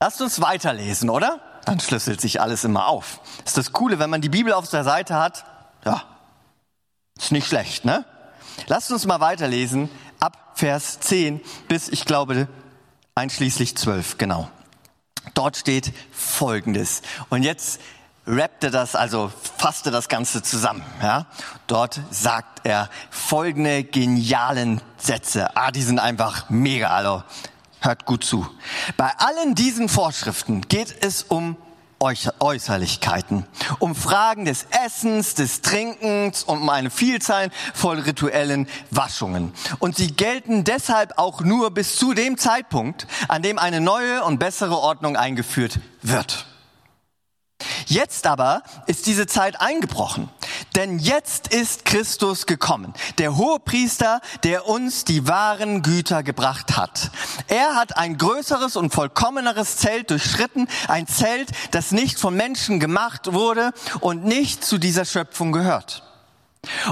Lasst 0.00 0.22
uns 0.22 0.40
weiterlesen, 0.40 1.10
oder? 1.10 1.38
Dann 1.66 1.78
schlüsselt 1.80 2.18
sich 2.18 2.40
alles 2.40 2.64
immer 2.64 2.86
auf. 2.88 3.20
ist 3.44 3.58
das 3.58 3.72
Coole, 3.72 3.98
wenn 3.98 4.08
man 4.08 4.22
die 4.22 4.30
Bibel 4.30 4.54
auf 4.54 4.70
der 4.70 4.82
Seite 4.82 5.16
hat. 5.16 5.44
Ja, 5.84 6.02
ist 7.18 7.30
nicht 7.30 7.46
schlecht, 7.46 7.84
ne? 7.84 8.06
Lasst 8.68 8.90
uns 8.90 9.04
mal 9.04 9.20
weiterlesen 9.20 9.90
ab 10.18 10.52
Vers 10.54 10.98
10 11.00 11.42
bis, 11.68 11.90
ich 11.90 12.06
glaube, 12.06 12.48
einschließlich 13.16 13.76
12, 13.76 14.16
genau. 14.16 14.48
Dort 15.34 15.58
steht 15.58 15.92
Folgendes. 16.10 17.02
Und 17.28 17.42
jetzt 17.42 17.82
rappte 18.26 18.70
das, 18.70 18.94
also 18.94 19.32
fasste 19.58 19.90
das 19.90 20.08
Ganze 20.08 20.42
zusammen. 20.42 20.82
Ja? 21.02 21.26
Dort 21.66 22.00
sagt 22.10 22.60
er 22.64 22.88
folgende 23.10 23.84
genialen 23.84 24.80
Sätze. 24.96 25.56
Ah, 25.56 25.70
die 25.70 25.82
sind 25.82 25.98
einfach 25.98 26.48
mega, 26.50 26.90
also 26.90 27.22
hört 27.80 28.04
gut 28.04 28.24
zu. 28.24 28.46
Bei 28.96 29.12
allen 29.18 29.54
diesen 29.54 29.88
Vorschriften 29.88 30.62
geht 30.62 31.04
es 31.04 31.22
um 31.22 31.56
Äußerlichkeiten, 32.00 33.46
um 33.78 33.94
Fragen 33.94 34.44
des 34.44 34.66
Essens, 34.84 35.34
des 35.34 35.62
Trinkens 35.62 36.42
und 36.42 36.62
um 36.62 36.68
eine 36.68 36.90
Vielzahl 36.90 37.50
von 37.74 38.00
rituellen 38.00 38.68
Waschungen. 38.90 39.52
Und 39.78 39.96
sie 39.96 40.08
gelten 40.08 40.64
deshalb 40.64 41.16
auch 41.16 41.42
nur 41.42 41.70
bis 41.70 41.94
zu 41.94 42.12
dem 42.12 42.38
Zeitpunkt, 42.38 43.06
an 43.28 43.42
dem 43.42 43.58
eine 43.58 43.80
neue 43.80 44.24
und 44.24 44.38
bessere 44.38 44.78
Ordnung 44.78 45.16
eingeführt 45.16 45.78
wird. 46.02 46.46
Jetzt 47.86 48.26
aber 48.26 48.62
ist 48.86 49.06
diese 49.06 49.26
Zeit 49.26 49.60
eingebrochen. 49.60 50.28
Denn 50.76 50.98
jetzt 50.98 51.48
ist 51.48 51.84
Christus 51.84 52.46
gekommen, 52.46 52.94
der 53.18 53.36
Hohepriester, 53.36 54.20
der 54.42 54.68
uns 54.68 55.04
die 55.04 55.28
wahren 55.28 55.82
Güter 55.82 56.22
gebracht 56.22 56.76
hat. 56.76 57.10
Er 57.48 57.74
hat 57.74 57.96
ein 57.96 58.16
größeres 58.16 58.76
und 58.76 58.92
vollkommeneres 58.92 59.76
Zelt 59.76 60.10
durchschritten, 60.10 60.68
ein 60.88 61.06
Zelt, 61.06 61.50
das 61.72 61.92
nicht 61.92 62.18
von 62.18 62.34
Menschen 62.34 62.80
gemacht 62.80 63.32
wurde 63.32 63.72
und 64.00 64.24
nicht 64.24 64.64
zu 64.64 64.78
dieser 64.78 65.04
Schöpfung 65.04 65.52
gehört. 65.52 66.02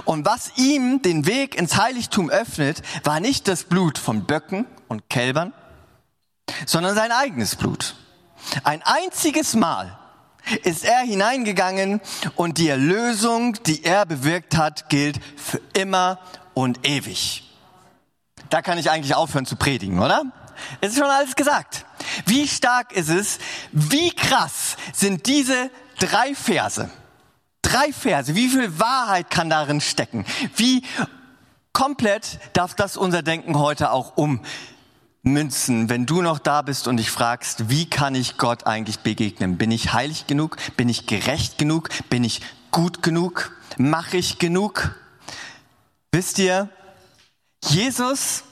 Und 0.05 0.27
was 0.27 0.53
ihm 0.57 1.01
den 1.03 1.27
Weg 1.27 1.55
ins 1.55 1.77
Heiligtum 1.77 2.29
öffnet, 2.29 2.83
war 3.05 3.21
nicht 3.21 3.47
das 3.47 3.65
Blut 3.65 3.99
von 3.99 4.27
Böcken 4.27 4.67
und 4.89 5.09
Kälbern, 5.09 5.53
sondern 6.67 6.95
sein 6.95 7.13
eigenes 7.13 7.55
Blut. 7.55 7.95
Ein 8.65 8.83
einziges 8.83 9.55
Mal 9.55 10.00
ist 10.65 10.85
er 10.85 11.01
hineingegangen 11.01 12.01
und 12.37 12.59
die 12.59 12.69
Erlösung, 12.69 13.55
die 13.65 13.85
er 13.85 14.07
bewirkt 14.07 14.57
hat, 14.57 14.89
gilt 14.89 15.21
für 15.37 15.61
immer 15.75 16.19
und 16.55 16.87
ewig. 16.87 17.45
Da 18.49 18.63
kann 18.63 18.79
ich 18.79 18.91
eigentlich 18.91 19.15
aufhören 19.15 19.47
zu 19.47 19.57
predigen, 19.57 20.01
oder? 20.01 20.25
Es 20.81 20.93
ist 20.93 20.99
schon 20.99 21.11
alles 21.11 21.37
gesagt. 21.37 21.87
Wie 22.27 22.47
stark 22.47 22.93
ist 22.93 23.09
es? 23.09 23.39
Wie 23.73 24.11
krass 24.11 24.77
sind 24.93 25.27
diese 25.27 25.71
drei 25.99 26.35
Verse? 26.35 26.91
Drei 27.63 27.93
Verse. 27.93 28.35
Wie 28.35 28.49
viel 28.49 28.79
Wahrheit 28.79 29.31
kann 29.31 29.51
darin 29.51 29.81
stecken? 29.81 30.27
Wie 30.57 30.83
komplett 31.73 32.41
darf 32.53 32.75
das 32.75 32.97
unser 32.97 33.23
Denken 33.23 33.59
heute 33.59 33.93
auch 33.93 34.17
um 34.17 34.41
Münzen, 35.23 35.91
wenn 35.91 36.07
du 36.07 36.23
noch 36.23 36.39
da 36.39 36.63
bist 36.63 36.89
und 36.89 36.97
dich 36.97 37.11
fragst, 37.11 37.69
wie 37.69 37.89
kann 37.89 38.15
ich 38.15 38.39
Gott 38.39 38.67
eigentlich 38.67 39.01
begegnen? 39.01 39.59
Bin 39.59 39.71
ich 39.71 39.93
heilig 39.93 40.27
genug? 40.27 40.57
Bin 40.77 40.89
ich 40.89 41.07
gerecht 41.07 41.59
genug? 41.59 41.91
Bin 42.09 42.25
ich 42.25 42.41
gut 42.71 43.03
genug? 43.03 43.55
Mache 43.77 44.17
ich 44.17 44.39
genug? 44.39 44.95
Wisst 46.11 46.39
ihr, 46.39 46.71
Jesus 47.69 48.45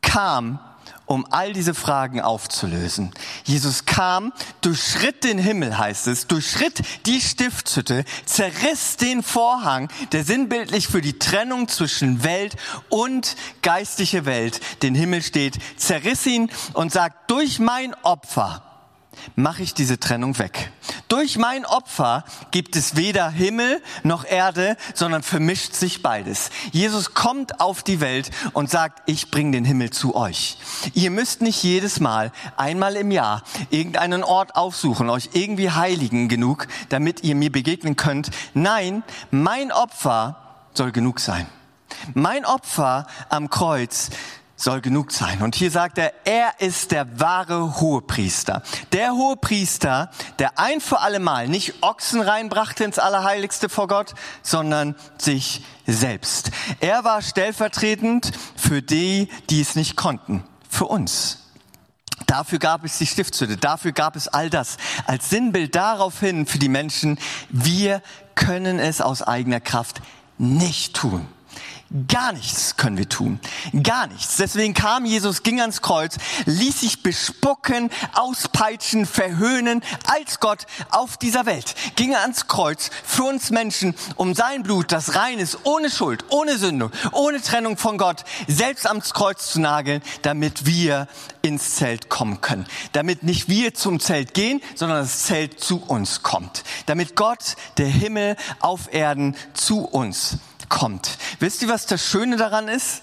kam 0.00 0.58
um 1.06 1.26
all 1.30 1.52
diese 1.52 1.74
Fragen 1.74 2.20
aufzulösen. 2.20 3.12
Jesus 3.44 3.84
kam, 3.86 4.32
durchschritt 4.60 5.24
den 5.24 5.38
Himmel, 5.38 5.76
heißt 5.76 6.06
es, 6.06 6.26
durchschritt 6.26 6.82
die 7.06 7.20
Stiftshütte, 7.20 8.04
zerriss 8.24 8.96
den 8.96 9.22
Vorhang, 9.22 9.88
der 10.12 10.24
sinnbildlich 10.24 10.88
für 10.88 11.00
die 11.00 11.18
Trennung 11.18 11.68
zwischen 11.68 12.24
Welt 12.24 12.56
und 12.88 13.36
geistliche 13.62 14.26
Welt, 14.26 14.60
den 14.82 14.94
Himmel 14.94 15.22
steht, 15.22 15.58
zerriss 15.76 16.26
ihn 16.26 16.50
und 16.72 16.92
sagt, 16.92 17.30
durch 17.30 17.58
mein 17.58 17.94
Opfer 18.02 18.73
mache 19.36 19.62
ich 19.62 19.74
diese 19.74 19.98
Trennung 19.98 20.38
weg. 20.38 20.72
Durch 21.08 21.38
mein 21.38 21.66
Opfer 21.66 22.24
gibt 22.50 22.76
es 22.76 22.96
weder 22.96 23.30
Himmel 23.30 23.82
noch 24.02 24.24
Erde, 24.24 24.76
sondern 24.94 25.22
vermischt 25.22 25.74
sich 25.74 26.02
beides. 26.02 26.50
Jesus 26.72 27.14
kommt 27.14 27.60
auf 27.60 27.82
die 27.82 28.00
Welt 28.00 28.30
und 28.52 28.70
sagt, 28.70 29.02
ich 29.08 29.30
bringe 29.30 29.52
den 29.52 29.64
Himmel 29.64 29.90
zu 29.90 30.14
euch. 30.14 30.58
Ihr 30.94 31.10
müsst 31.10 31.42
nicht 31.42 31.62
jedes 31.62 32.00
Mal, 32.00 32.32
einmal 32.56 32.96
im 32.96 33.10
Jahr, 33.10 33.42
irgendeinen 33.70 34.24
Ort 34.24 34.56
aufsuchen, 34.56 35.10
euch 35.10 35.30
irgendwie 35.32 35.70
heiligen 35.70 36.28
genug, 36.28 36.66
damit 36.88 37.22
ihr 37.22 37.34
mir 37.34 37.52
begegnen 37.52 37.96
könnt. 37.96 38.30
Nein, 38.54 39.02
mein 39.30 39.72
Opfer 39.72 40.36
soll 40.74 40.92
genug 40.92 41.20
sein. 41.20 41.46
Mein 42.14 42.44
Opfer 42.44 43.06
am 43.28 43.50
Kreuz 43.50 44.10
soll 44.56 44.80
genug 44.80 45.12
sein. 45.12 45.42
Und 45.42 45.54
hier 45.54 45.70
sagt 45.70 45.98
er, 45.98 46.12
er 46.24 46.60
ist 46.60 46.92
der 46.92 47.18
wahre 47.20 47.80
Hohepriester. 47.80 48.62
Der 48.92 49.12
Hohepriester, 49.12 50.10
der 50.38 50.58
ein 50.58 50.80
für 50.80 51.00
alle 51.00 51.18
Mal 51.18 51.48
nicht 51.48 51.82
Ochsen 51.82 52.20
reinbrachte 52.20 52.84
ins 52.84 52.98
Allerheiligste 52.98 53.68
vor 53.68 53.88
Gott, 53.88 54.14
sondern 54.42 54.94
sich 55.18 55.64
selbst. 55.86 56.50
Er 56.80 57.04
war 57.04 57.22
stellvertretend 57.22 58.30
für 58.56 58.80
die, 58.80 59.28
die 59.50 59.60
es 59.60 59.74
nicht 59.74 59.96
konnten, 59.96 60.44
für 60.68 60.86
uns. 60.86 61.40
Dafür 62.26 62.58
gab 62.58 62.84
es 62.84 62.98
die 62.98 63.06
Stiftshütte, 63.06 63.56
dafür 63.56 63.92
gab 63.92 64.16
es 64.16 64.28
all 64.28 64.48
das 64.48 64.76
als 65.06 65.30
Sinnbild 65.30 65.74
darauf 65.74 66.20
hin 66.20 66.46
für 66.46 66.58
die 66.58 66.68
Menschen, 66.68 67.18
wir 67.50 68.02
können 68.34 68.78
es 68.78 69.00
aus 69.00 69.22
eigener 69.22 69.60
Kraft 69.60 70.00
nicht 70.38 70.94
tun. 70.94 71.26
Gar 72.08 72.32
nichts 72.32 72.76
können 72.76 72.98
wir 72.98 73.08
tun. 73.08 73.38
Gar 73.84 74.08
nichts. 74.08 74.36
Deswegen 74.36 74.74
kam 74.74 75.04
Jesus, 75.04 75.44
ging 75.44 75.60
ans 75.60 75.80
Kreuz, 75.80 76.16
ließ 76.44 76.80
sich 76.80 77.04
bespucken, 77.04 77.88
auspeitschen, 78.14 79.06
verhöhnen 79.06 79.80
als 80.08 80.40
Gott 80.40 80.66
auf 80.90 81.18
dieser 81.18 81.46
Welt. 81.46 81.76
Ging 81.94 82.16
ans 82.16 82.48
Kreuz 82.48 82.90
für 83.04 83.22
uns 83.22 83.50
Menschen, 83.50 83.94
um 84.16 84.34
sein 84.34 84.64
Blut, 84.64 84.90
das 84.90 85.14
rein 85.14 85.38
ist, 85.38 85.58
ohne 85.62 85.88
Schuld, 85.88 86.24
ohne 86.30 86.58
Sünde, 86.58 86.90
ohne 87.12 87.40
Trennung 87.40 87.76
von 87.76 87.96
Gott, 87.96 88.24
selbst 88.48 88.88
ans 88.88 89.14
Kreuz 89.14 89.52
zu 89.52 89.60
nageln, 89.60 90.02
damit 90.22 90.66
wir 90.66 91.06
ins 91.42 91.76
Zelt 91.76 92.08
kommen 92.08 92.40
können. 92.40 92.66
Damit 92.90 93.22
nicht 93.22 93.48
wir 93.48 93.72
zum 93.72 94.00
Zelt 94.00 94.34
gehen, 94.34 94.60
sondern 94.74 94.98
das 94.98 95.26
Zelt 95.26 95.60
zu 95.60 95.80
uns 95.80 96.24
kommt. 96.24 96.64
Damit 96.86 97.14
Gott, 97.14 97.54
der 97.78 97.86
Himmel 97.86 98.36
auf 98.58 98.92
Erden, 98.92 99.36
zu 99.52 99.84
uns 99.84 100.38
kommt. 100.68 101.18
Wisst 101.40 101.62
ihr, 101.62 101.68
was 101.68 101.86
das 101.86 102.04
Schöne 102.04 102.36
daran 102.36 102.68
ist? 102.68 103.02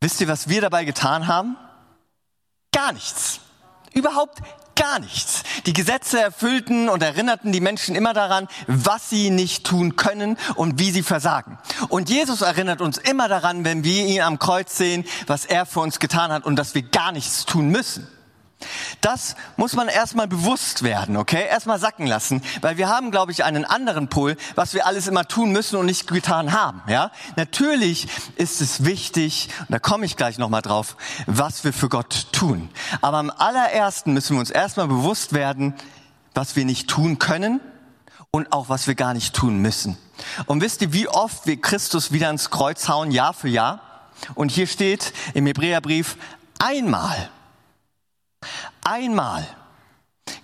Wisst 0.00 0.20
ihr, 0.20 0.28
was 0.28 0.48
wir 0.48 0.60
dabei 0.60 0.84
getan 0.84 1.26
haben? 1.26 1.56
Gar 2.72 2.92
nichts. 2.92 3.40
Überhaupt 3.94 4.40
gar 4.74 4.98
nichts. 4.98 5.42
Die 5.66 5.72
Gesetze 5.72 6.20
erfüllten 6.20 6.88
und 6.88 7.02
erinnerten 7.02 7.52
die 7.52 7.60
Menschen 7.60 7.94
immer 7.94 8.14
daran, 8.14 8.48
was 8.66 9.10
sie 9.10 9.30
nicht 9.30 9.64
tun 9.64 9.96
können 9.96 10.36
und 10.54 10.78
wie 10.78 10.90
sie 10.90 11.02
versagen. 11.02 11.58
Und 11.88 12.10
Jesus 12.10 12.40
erinnert 12.40 12.80
uns 12.80 12.98
immer 12.98 13.28
daran, 13.28 13.64
wenn 13.64 13.84
wir 13.84 14.06
ihn 14.06 14.22
am 14.22 14.38
Kreuz 14.38 14.76
sehen, 14.76 15.04
was 15.26 15.44
er 15.44 15.66
für 15.66 15.80
uns 15.80 15.98
getan 15.98 16.32
hat 16.32 16.44
und 16.44 16.56
dass 16.56 16.74
wir 16.74 16.82
gar 16.82 17.12
nichts 17.12 17.44
tun 17.44 17.68
müssen. 17.68 18.08
Das 19.00 19.36
muss 19.56 19.74
man 19.74 19.88
erstmal 19.88 20.28
bewusst 20.28 20.82
werden, 20.82 21.16
okay? 21.16 21.46
Erstmal 21.48 21.78
sacken 21.78 22.06
lassen, 22.06 22.42
weil 22.60 22.76
wir 22.76 22.88
haben, 22.88 23.10
glaube 23.10 23.32
ich, 23.32 23.44
einen 23.44 23.64
anderen 23.64 24.08
Pol, 24.08 24.36
was 24.54 24.74
wir 24.74 24.86
alles 24.86 25.06
immer 25.06 25.26
tun 25.26 25.52
müssen 25.52 25.76
und 25.76 25.86
nicht 25.86 26.06
getan 26.06 26.52
haben, 26.52 26.82
ja? 26.88 27.10
Natürlich 27.36 28.08
ist 28.36 28.60
es 28.60 28.84
wichtig, 28.84 29.48
und 29.60 29.70
da 29.70 29.78
komme 29.78 30.06
ich 30.06 30.16
gleich 30.16 30.38
nochmal 30.38 30.62
drauf, 30.62 30.96
was 31.26 31.64
wir 31.64 31.72
für 31.72 31.88
Gott 31.88 32.28
tun. 32.32 32.68
Aber 33.00 33.18
am 33.18 33.30
allerersten 33.30 34.12
müssen 34.12 34.36
wir 34.36 34.40
uns 34.40 34.50
erstmal 34.50 34.88
bewusst 34.88 35.32
werden, 35.32 35.74
was 36.34 36.56
wir 36.56 36.64
nicht 36.64 36.88
tun 36.88 37.18
können 37.18 37.60
und 38.30 38.52
auch 38.52 38.68
was 38.68 38.86
wir 38.86 38.94
gar 38.94 39.14
nicht 39.14 39.34
tun 39.34 39.58
müssen. 39.58 39.98
Und 40.46 40.62
wisst 40.62 40.82
ihr, 40.82 40.92
wie 40.92 41.08
oft 41.08 41.46
wir 41.46 41.60
Christus 41.60 42.12
wieder 42.12 42.30
ins 42.30 42.50
Kreuz 42.50 42.88
hauen, 42.88 43.10
Jahr 43.10 43.34
für 43.34 43.48
Jahr? 43.48 43.80
Und 44.34 44.50
hier 44.50 44.66
steht 44.66 45.12
im 45.34 45.46
Hebräerbrief 45.46 46.16
einmal. 46.58 47.28
Einmal 48.84 49.46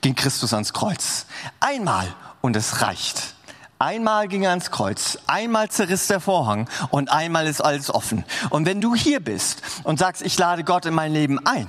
ging 0.00 0.14
Christus 0.14 0.52
ans 0.52 0.72
Kreuz. 0.72 1.26
Einmal 1.60 2.14
und 2.40 2.56
es 2.56 2.82
reicht. 2.82 3.34
Einmal 3.80 4.26
ging 4.26 4.42
er 4.42 4.50
ans 4.50 4.72
Kreuz, 4.72 5.18
einmal 5.28 5.70
zerriss 5.70 6.08
der 6.08 6.18
Vorhang 6.18 6.68
und 6.90 7.12
einmal 7.12 7.46
ist 7.46 7.60
alles 7.60 7.94
offen. 7.94 8.24
Und 8.50 8.66
wenn 8.66 8.80
du 8.80 8.96
hier 8.96 9.20
bist 9.20 9.62
und 9.84 10.00
sagst, 10.00 10.22
ich 10.22 10.36
lade 10.36 10.64
Gott 10.64 10.84
in 10.84 10.94
mein 10.94 11.12
Leben 11.12 11.38
ein 11.46 11.68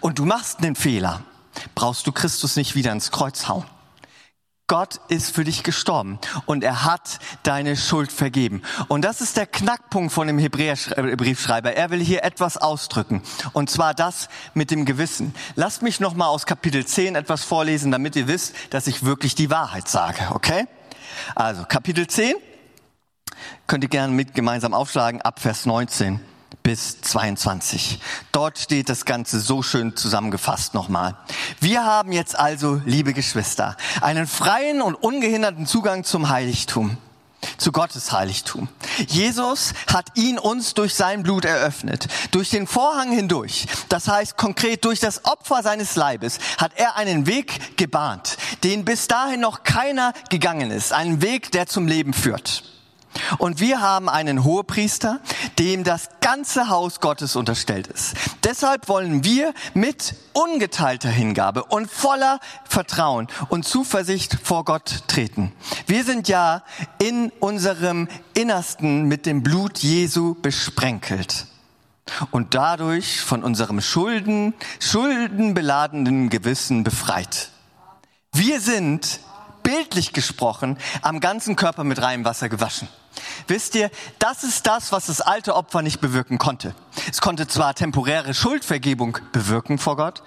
und 0.00 0.18
du 0.18 0.24
machst 0.24 0.58
einen 0.58 0.74
Fehler, 0.74 1.22
brauchst 1.76 2.08
du 2.08 2.12
Christus 2.12 2.56
nicht 2.56 2.74
wieder 2.74 2.90
ins 2.90 3.12
Kreuz 3.12 3.46
hauen. 3.46 3.64
Gott 4.72 5.00
ist 5.08 5.34
für 5.34 5.44
dich 5.44 5.64
gestorben 5.64 6.18
und 6.46 6.64
er 6.64 6.86
hat 6.86 7.18
deine 7.42 7.76
Schuld 7.76 8.10
vergeben. 8.10 8.62
Und 8.88 9.04
das 9.04 9.20
ist 9.20 9.36
der 9.36 9.44
Knackpunkt 9.44 10.10
von 10.10 10.26
dem 10.26 10.38
Hebräerbriefschreiber. 10.38 11.74
Er 11.74 11.90
will 11.90 12.00
hier 12.00 12.24
etwas 12.24 12.56
ausdrücken. 12.56 13.20
Und 13.52 13.68
zwar 13.68 13.92
das 13.92 14.30
mit 14.54 14.70
dem 14.70 14.86
Gewissen. 14.86 15.34
Lasst 15.56 15.82
mich 15.82 16.00
nochmal 16.00 16.28
aus 16.28 16.46
Kapitel 16.46 16.86
10 16.86 17.16
etwas 17.16 17.44
vorlesen, 17.44 17.92
damit 17.92 18.16
ihr 18.16 18.28
wisst, 18.28 18.54
dass 18.70 18.86
ich 18.86 19.04
wirklich 19.04 19.34
die 19.34 19.50
Wahrheit 19.50 19.88
sage. 19.88 20.30
Okay? 20.30 20.66
Also, 21.34 21.64
Kapitel 21.64 22.06
10. 22.06 22.36
Könnt 23.66 23.84
ihr 23.84 23.90
gerne 23.90 24.14
mit 24.14 24.32
gemeinsam 24.32 24.72
aufschlagen, 24.72 25.20
ab 25.20 25.38
Vers 25.38 25.66
19 25.66 26.18
bis 26.62 27.00
22. 27.00 28.00
Dort 28.32 28.58
steht 28.58 28.88
das 28.88 29.04
Ganze 29.04 29.40
so 29.40 29.62
schön 29.62 29.96
zusammengefasst 29.96 30.74
nochmal. 30.74 31.16
Wir 31.60 31.84
haben 31.84 32.12
jetzt 32.12 32.38
also, 32.38 32.80
liebe 32.84 33.12
Geschwister, 33.12 33.76
einen 34.00 34.26
freien 34.26 34.82
und 34.82 34.94
ungehinderten 34.94 35.66
Zugang 35.66 36.04
zum 36.04 36.28
Heiligtum 36.28 36.96
zu 37.58 37.72
Gottes 37.72 38.12
Heiligtum. 38.12 38.68
Jesus 39.08 39.72
hat 39.86 40.16
ihn 40.16 40.38
uns 40.38 40.74
durch 40.74 40.94
sein 40.94 41.22
Blut 41.22 41.44
eröffnet. 41.44 42.08
Durch 42.30 42.50
den 42.50 42.66
Vorhang 42.66 43.12
hindurch, 43.12 43.66
das 43.88 44.08
heißt 44.08 44.36
konkret 44.36 44.84
durch 44.84 45.00
das 45.00 45.24
Opfer 45.24 45.62
seines 45.62 45.96
Leibes, 45.96 46.38
hat 46.58 46.72
er 46.76 46.96
einen 46.96 47.26
Weg 47.26 47.76
gebahnt, 47.76 48.36
den 48.64 48.84
bis 48.84 49.08
dahin 49.08 49.40
noch 49.40 49.64
keiner 49.64 50.12
gegangen 50.30 50.70
ist. 50.70 50.92
Einen 50.92 51.22
Weg, 51.22 51.52
der 51.52 51.66
zum 51.66 51.86
Leben 51.86 52.12
führt. 52.12 52.64
Und 53.38 53.60
wir 53.60 53.80
haben 53.80 54.08
einen 54.08 54.44
Hohepriester, 54.44 55.20
dem 55.58 55.84
das 55.84 56.08
ganze 56.20 56.68
Haus 56.68 57.00
Gottes 57.00 57.36
unterstellt 57.36 57.86
ist. 57.86 58.14
Deshalb 58.44 58.88
wollen 58.88 59.24
wir 59.24 59.52
mit 59.74 60.14
ungeteilter 60.32 61.10
Hingabe 61.10 61.64
und 61.64 61.90
voller 61.90 62.40
Vertrauen 62.64 63.28
und 63.48 63.66
Zuversicht 63.66 64.38
vor 64.42 64.64
Gott 64.64 65.04
treten. 65.08 65.52
Wir 65.86 66.04
sind 66.04 66.28
ja 66.28 66.62
in 66.98 67.30
unserem 67.40 68.08
Innersten 68.34 69.04
mit 69.04 69.26
dem 69.26 69.42
Blut 69.42 69.78
Jesu 69.78 70.34
besprenkelt 70.40 71.46
und 72.30 72.54
dadurch 72.54 73.20
von 73.20 73.42
unserem 73.42 73.80
Schulden, 73.80 74.54
schuldenbeladenen 74.80 76.30
Gewissen 76.30 76.84
befreit. 76.84 77.50
Wir 78.32 78.60
sind 78.60 79.20
bildlich 79.62 80.12
gesprochen 80.12 80.78
am 81.02 81.20
ganzen 81.20 81.56
Körper 81.56 81.84
mit 81.84 82.00
reinem 82.00 82.24
Wasser 82.24 82.48
gewaschen. 82.48 82.88
Wisst 83.46 83.74
ihr, 83.74 83.90
das 84.18 84.44
ist 84.44 84.66
das, 84.66 84.92
was 84.92 85.06
das 85.06 85.20
alte 85.20 85.54
Opfer 85.54 85.82
nicht 85.82 86.00
bewirken 86.00 86.38
konnte. 86.38 86.74
Es 87.10 87.20
konnte 87.20 87.46
zwar 87.46 87.74
temporäre 87.74 88.34
Schuldvergebung 88.34 89.18
bewirken 89.32 89.78
vor 89.78 89.96
Gott, 89.96 90.22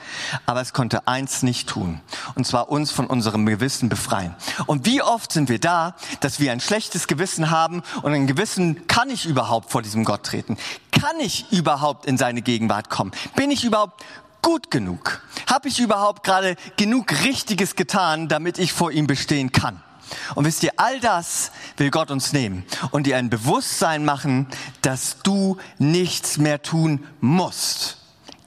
aber 0.46 0.62
es 0.62 0.74
konnte 0.74 1.08
eins 1.08 1.42
nicht 1.42 1.70
tun. 1.70 2.02
Und 2.36 2.46
zwar 2.46 2.70
uns 2.70 2.92
von 2.92 3.08
unserem 3.08 3.46
Gewissen 3.46 3.90
befreien. 3.90 4.36
Und 4.66 4.86
wie 4.86 5.02
oft 5.02 5.32
sind 5.32 5.50
wir 5.50 5.60
da, 5.60 5.96
dass 6.20 6.40
wir 6.40 6.52
ein 6.52 6.60
schlechtes 6.60 7.08
Gewissen 7.08 7.50
haben 7.50 7.82
und 8.02 8.14
ein 8.14 8.28
Gewissen, 8.28 8.88
kann 8.88 9.10
ich 9.10 9.26
überhaupt 9.26 9.72
vor 9.72 9.82
diesem 9.82 10.06
Gott 10.06 10.24
treten? 10.24 10.58
Kann 10.92 11.20
ich 11.20 11.52
überhaupt 11.52 12.06
in 12.06 12.18
seine 12.18 12.42
Gegenwart 12.42 12.90
kommen? 12.90 13.12
Bin 13.36 13.52
ich 13.52 13.64
überhaupt 13.64 14.04
gut 14.46 14.70
genug? 14.70 15.24
Habe 15.48 15.70
ich 15.70 15.80
überhaupt 15.80 16.24
gerade 16.24 16.56
genug 16.78 17.12
Richtiges 17.24 17.76
getan, 17.76 18.28
damit 18.28 18.60
ich 18.60 18.74
vor 18.74 18.92
ihm 18.92 19.08
bestehen 19.08 19.52
kann? 19.52 19.82
Und 20.36 20.46
wisst 20.46 20.62
ihr, 20.62 20.72
all 20.78 21.00
das 21.00 21.52
will 21.78 21.90
Gott 21.90 22.12
uns 22.12 22.32
nehmen 22.32 22.64
und 22.92 23.08
dir 23.08 23.18
ein 23.18 23.32
Bewusstsein 23.32 24.06
machen, 24.06 24.46
dass 24.84 25.18
du 25.24 25.58
nichts 25.80 26.38
mehr 26.38 26.62
tun 26.62 27.08
musst. 27.22 28.05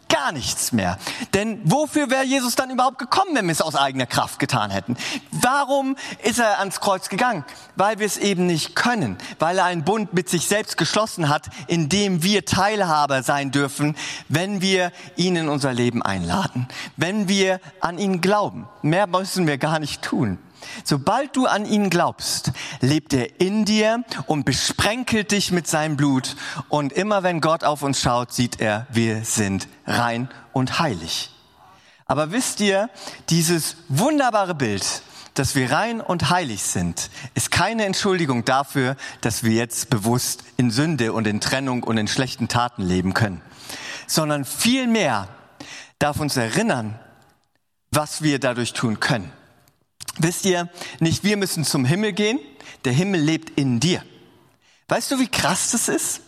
Gar 0.08 0.32
nichts 0.32 0.72
mehr. 0.72 0.98
Denn 1.34 1.60
wofür 1.64 2.10
wäre 2.10 2.24
Jesus 2.24 2.54
dann 2.54 2.70
überhaupt 2.70 2.98
gekommen, 2.98 3.34
wenn 3.34 3.44
wir 3.44 3.52
es 3.52 3.60
aus 3.60 3.74
eigener 3.74 4.06
Kraft 4.06 4.38
getan 4.38 4.70
hätten? 4.70 4.96
Warum 5.30 5.96
ist 6.22 6.38
er 6.38 6.60
ans 6.60 6.80
Kreuz 6.80 7.10
gegangen? 7.10 7.44
Weil 7.76 7.98
wir 7.98 8.06
es 8.06 8.16
eben 8.16 8.46
nicht 8.46 8.74
können. 8.74 9.18
Weil 9.38 9.58
er 9.58 9.66
einen 9.66 9.84
Bund 9.84 10.14
mit 10.14 10.30
sich 10.30 10.48
selbst 10.48 10.78
geschlossen 10.78 11.28
hat, 11.28 11.48
in 11.66 11.90
dem 11.90 12.22
wir 12.22 12.46
Teilhaber 12.46 13.22
sein 13.22 13.50
dürfen, 13.50 13.96
wenn 14.28 14.62
wir 14.62 14.92
ihn 15.16 15.36
in 15.36 15.48
unser 15.48 15.74
Leben 15.74 16.02
einladen. 16.02 16.68
Wenn 16.96 17.28
wir 17.28 17.60
an 17.80 17.98
ihn 17.98 18.22
glauben. 18.22 18.66
Mehr 18.80 19.06
müssen 19.06 19.46
wir 19.46 19.58
gar 19.58 19.78
nicht 19.78 20.00
tun. 20.00 20.38
Sobald 20.84 21.36
du 21.36 21.46
an 21.46 21.66
ihn 21.66 21.90
glaubst, 21.90 22.52
lebt 22.80 23.12
er 23.12 23.40
in 23.40 23.64
dir 23.64 24.04
und 24.26 24.44
besprenkelt 24.44 25.32
dich 25.32 25.52
mit 25.52 25.66
seinem 25.66 25.96
Blut. 25.96 26.36
Und 26.68 26.92
immer 26.92 27.22
wenn 27.22 27.40
Gott 27.40 27.64
auf 27.64 27.82
uns 27.82 28.00
schaut, 28.00 28.32
sieht 28.32 28.60
er, 28.60 28.86
wir 28.90 29.24
sind 29.24 29.68
rein 29.86 30.28
und 30.52 30.78
heilig. 30.78 31.30
Aber 32.06 32.32
wisst 32.32 32.60
ihr, 32.60 32.88
dieses 33.28 33.76
wunderbare 33.88 34.54
Bild, 34.54 35.02
dass 35.34 35.54
wir 35.54 35.70
rein 35.70 36.00
und 36.00 36.30
heilig 36.30 36.62
sind, 36.62 37.10
ist 37.34 37.50
keine 37.50 37.84
Entschuldigung 37.84 38.44
dafür, 38.44 38.96
dass 39.20 39.44
wir 39.44 39.52
jetzt 39.52 39.90
bewusst 39.90 40.42
in 40.56 40.70
Sünde 40.70 41.12
und 41.12 41.26
in 41.26 41.40
Trennung 41.40 41.84
und 41.84 41.96
in 41.98 42.08
schlechten 42.08 42.48
Taten 42.48 42.82
leben 42.82 43.14
können, 43.14 43.40
sondern 44.06 44.44
vielmehr 44.44 45.28
darf 45.98 46.18
uns 46.18 46.36
erinnern, 46.36 46.98
was 47.90 48.22
wir 48.22 48.38
dadurch 48.38 48.72
tun 48.72 49.00
können. 49.00 49.32
Wisst 50.18 50.44
ihr, 50.44 50.68
nicht 51.00 51.24
wir 51.24 51.36
müssen 51.36 51.64
zum 51.64 51.84
Himmel 51.84 52.12
gehen, 52.12 52.40
der 52.84 52.92
Himmel 52.92 53.20
lebt 53.20 53.58
in 53.58 53.80
dir. 53.80 54.02
Weißt 54.88 55.10
du, 55.10 55.18
wie 55.18 55.28
krass 55.28 55.70
das 55.70 55.88
ist? 55.88 56.22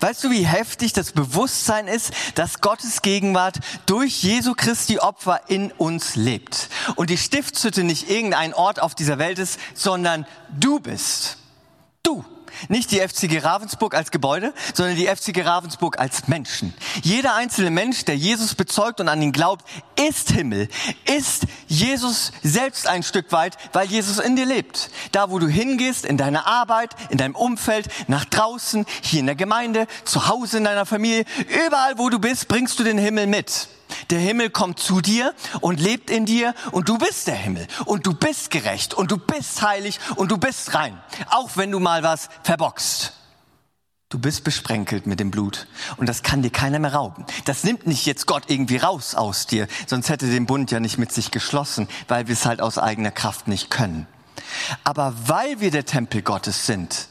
Weißt 0.00 0.24
du, 0.24 0.30
wie 0.30 0.46
heftig 0.46 0.94
das 0.94 1.12
Bewusstsein 1.12 1.86
ist, 1.86 2.12
dass 2.34 2.60
Gottes 2.60 3.02
Gegenwart 3.02 3.58
durch 3.84 4.22
Jesu 4.22 4.54
Christi 4.54 4.98
Opfer 4.98 5.42
in 5.48 5.70
uns 5.72 6.16
lebt? 6.16 6.70
Und 6.96 7.10
die 7.10 7.18
Stiftshütte 7.18 7.84
nicht 7.84 8.10
irgendein 8.10 8.54
Ort 8.54 8.80
auf 8.80 8.94
dieser 8.94 9.18
Welt 9.18 9.38
ist, 9.38 9.60
sondern 9.74 10.26
du 10.58 10.80
bist. 10.80 11.38
Du. 12.02 12.24
Nicht 12.68 12.90
die 12.90 13.00
FCG 13.00 13.38
Ravensburg 13.38 13.94
als 13.94 14.10
Gebäude, 14.10 14.52
sondern 14.74 14.96
die 14.96 15.06
FCG 15.06 15.42
Ravensburg 15.42 15.98
als 15.98 16.28
Menschen. 16.28 16.74
Jeder 17.02 17.34
einzelne 17.34 17.70
Mensch, 17.70 18.04
der 18.04 18.16
Jesus 18.16 18.54
bezeugt 18.54 19.00
und 19.00 19.08
an 19.08 19.22
ihn 19.22 19.32
glaubt, 19.32 19.64
ist 20.08 20.30
Himmel, 20.30 20.68
ist 21.16 21.46
Jesus 21.68 22.32
selbst 22.42 22.86
ein 22.86 23.02
Stück 23.02 23.32
weit, 23.32 23.56
weil 23.72 23.86
Jesus 23.86 24.18
in 24.18 24.36
dir 24.36 24.46
lebt. 24.46 24.90
Da, 25.12 25.30
wo 25.30 25.38
du 25.38 25.48
hingehst, 25.48 26.04
in 26.04 26.16
deiner 26.16 26.46
Arbeit, 26.46 26.94
in 27.10 27.18
deinem 27.18 27.34
Umfeld, 27.34 27.88
nach 28.08 28.24
draußen, 28.24 28.86
hier 29.02 29.20
in 29.20 29.26
der 29.26 29.34
Gemeinde, 29.34 29.86
zu 30.04 30.28
Hause 30.28 30.58
in 30.58 30.64
deiner 30.64 30.86
Familie, 30.86 31.24
überall, 31.66 31.98
wo 31.98 32.08
du 32.08 32.18
bist, 32.18 32.48
bringst 32.48 32.78
du 32.78 32.84
den 32.84 32.98
Himmel 32.98 33.26
mit. 33.26 33.68
Der 34.10 34.18
Himmel 34.18 34.50
kommt 34.50 34.78
zu 34.78 35.00
dir 35.00 35.34
und 35.60 35.80
lebt 35.80 36.10
in 36.10 36.26
dir 36.26 36.54
und 36.72 36.88
du 36.88 36.98
bist 36.98 37.26
der 37.26 37.34
Himmel 37.34 37.66
und 37.84 38.06
du 38.06 38.14
bist 38.14 38.50
gerecht 38.50 38.94
und 38.94 39.10
du 39.10 39.18
bist 39.18 39.62
heilig 39.62 39.98
und 40.16 40.30
du 40.30 40.38
bist 40.38 40.74
rein, 40.74 40.98
auch 41.30 41.56
wenn 41.56 41.70
du 41.70 41.80
mal 41.80 42.02
was 42.02 42.28
verbockst. 42.42 43.12
Du 44.08 44.20
bist 44.20 44.44
besprenkelt 44.44 45.06
mit 45.06 45.18
dem 45.18 45.32
Blut 45.32 45.66
und 45.96 46.08
das 46.08 46.22
kann 46.22 46.40
dir 46.40 46.50
keiner 46.50 46.78
mehr 46.78 46.94
rauben. 46.94 47.26
Das 47.44 47.64
nimmt 47.64 47.88
nicht 47.88 48.06
jetzt 48.06 48.26
Gott 48.26 48.44
irgendwie 48.46 48.76
raus 48.76 49.16
aus 49.16 49.46
dir, 49.46 49.66
sonst 49.86 50.08
hätte 50.08 50.30
den 50.30 50.46
Bund 50.46 50.70
ja 50.70 50.78
nicht 50.78 50.96
mit 50.96 51.12
sich 51.12 51.32
geschlossen, 51.32 51.88
weil 52.06 52.28
wir 52.28 52.34
es 52.34 52.46
halt 52.46 52.60
aus 52.60 52.78
eigener 52.78 53.10
Kraft 53.10 53.48
nicht 53.48 53.68
können. 53.68 54.06
Aber 54.84 55.12
weil 55.26 55.60
wir 55.60 55.72
der 55.72 55.86
Tempel 55.86 56.22
Gottes 56.22 56.66
sind, 56.66 57.08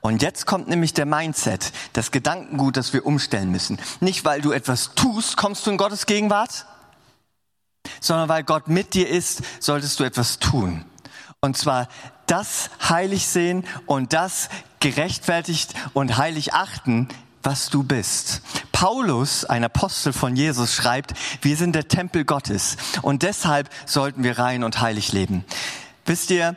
und 0.00 0.22
jetzt 0.22 0.46
kommt 0.46 0.68
nämlich 0.68 0.94
der 0.94 1.06
Mindset, 1.06 1.72
das 1.92 2.10
Gedankengut, 2.10 2.76
das 2.76 2.92
wir 2.92 3.06
umstellen 3.06 3.50
müssen. 3.50 3.78
Nicht 4.00 4.24
weil 4.24 4.40
du 4.40 4.52
etwas 4.52 4.94
tust, 4.94 5.36
kommst 5.36 5.66
du 5.66 5.70
in 5.70 5.76
Gottes 5.76 6.06
Gegenwart, 6.06 6.66
sondern 8.00 8.28
weil 8.28 8.44
Gott 8.44 8.68
mit 8.68 8.94
dir 8.94 9.08
ist, 9.08 9.42
solltest 9.60 10.00
du 10.00 10.04
etwas 10.04 10.38
tun. 10.38 10.84
Und 11.40 11.56
zwar 11.56 11.88
das 12.26 12.70
heilig 12.88 13.26
sehen 13.26 13.64
und 13.86 14.12
das 14.12 14.48
gerechtfertigt 14.80 15.74
und 15.92 16.16
heilig 16.16 16.54
achten, 16.54 17.08
was 17.42 17.68
du 17.68 17.82
bist. 17.82 18.40
Paulus, 18.72 19.44
ein 19.44 19.64
Apostel 19.64 20.12
von 20.12 20.34
Jesus, 20.34 20.74
schreibt, 20.74 21.12
wir 21.42 21.56
sind 21.56 21.74
der 21.74 21.88
Tempel 21.88 22.24
Gottes 22.24 22.76
und 23.02 23.22
deshalb 23.22 23.68
sollten 23.86 24.24
wir 24.24 24.38
rein 24.38 24.64
und 24.64 24.80
heilig 24.80 25.12
leben. 25.12 25.44
Wisst 26.06 26.30
ihr, 26.30 26.56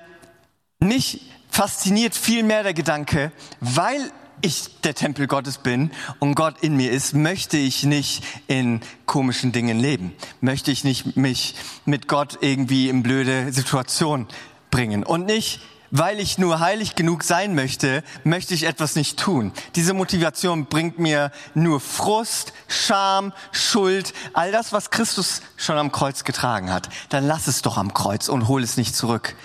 nicht 0.80 1.22
fasziniert 1.50 2.16
viel 2.16 2.44
mehr 2.44 2.64
der 2.64 2.74
Gedanke, 2.74 3.32
weil 3.60 4.12
ich 4.42 4.82
der 4.82 4.94
Tempel 4.94 5.28
Gottes 5.28 5.58
bin 5.58 5.92
und 6.20 6.36
Gott 6.36 6.62
in 6.62 6.76
mir 6.76 6.92
ist, 6.92 7.14
möchte 7.14 7.58
ich 7.58 7.84
nicht 7.84 8.24
in 8.48 8.82
komischen 9.06 9.52
Dingen 9.52 9.80
leben. 9.80 10.14
Möchte 10.42 10.72
ich 10.72 10.84
nicht 10.84 11.18
mich 11.18 11.56
mit 11.86 12.08
Gott 12.08 12.38
irgendwie 12.42 12.90
in 12.90 13.04
blöde 13.04 13.52
Situationen 13.52 14.28
bringen 14.70 15.04
und 15.04 15.26
nicht 15.26 15.60
weil 15.92 16.20
ich 16.20 16.38
nur 16.38 16.60
heilig 16.60 16.96
genug 16.96 17.24
sein 17.24 17.56
möchte, 17.56 18.04
möchte 18.24 18.54
ich 18.54 18.64
etwas 18.64 18.96
nicht 18.96 19.20
tun. 19.20 19.52
Diese 19.76 19.94
Motivation 19.94 20.66
bringt 20.66 21.00
mir 21.00 21.32
nur 21.54 21.80
Frust, 21.80 22.54
Scham, 22.68 23.34
Schuld, 23.52 24.14
all 24.34 24.52
das, 24.52 24.74
was 24.74 24.90
Christus 24.90 25.42
schon 25.56 25.78
am 25.78 25.92
Kreuz 25.92 26.24
getragen 26.24 26.72
hat. 26.72 26.90
Dann 27.10 27.26
lass 27.26 27.48
es 27.48 27.62
doch 27.62 27.78
am 27.78 27.94
Kreuz 27.94 28.28
und 28.30 28.48
hol 28.48 28.64
es 28.64 28.78
nicht 28.78 28.96
zurück. 28.96 29.36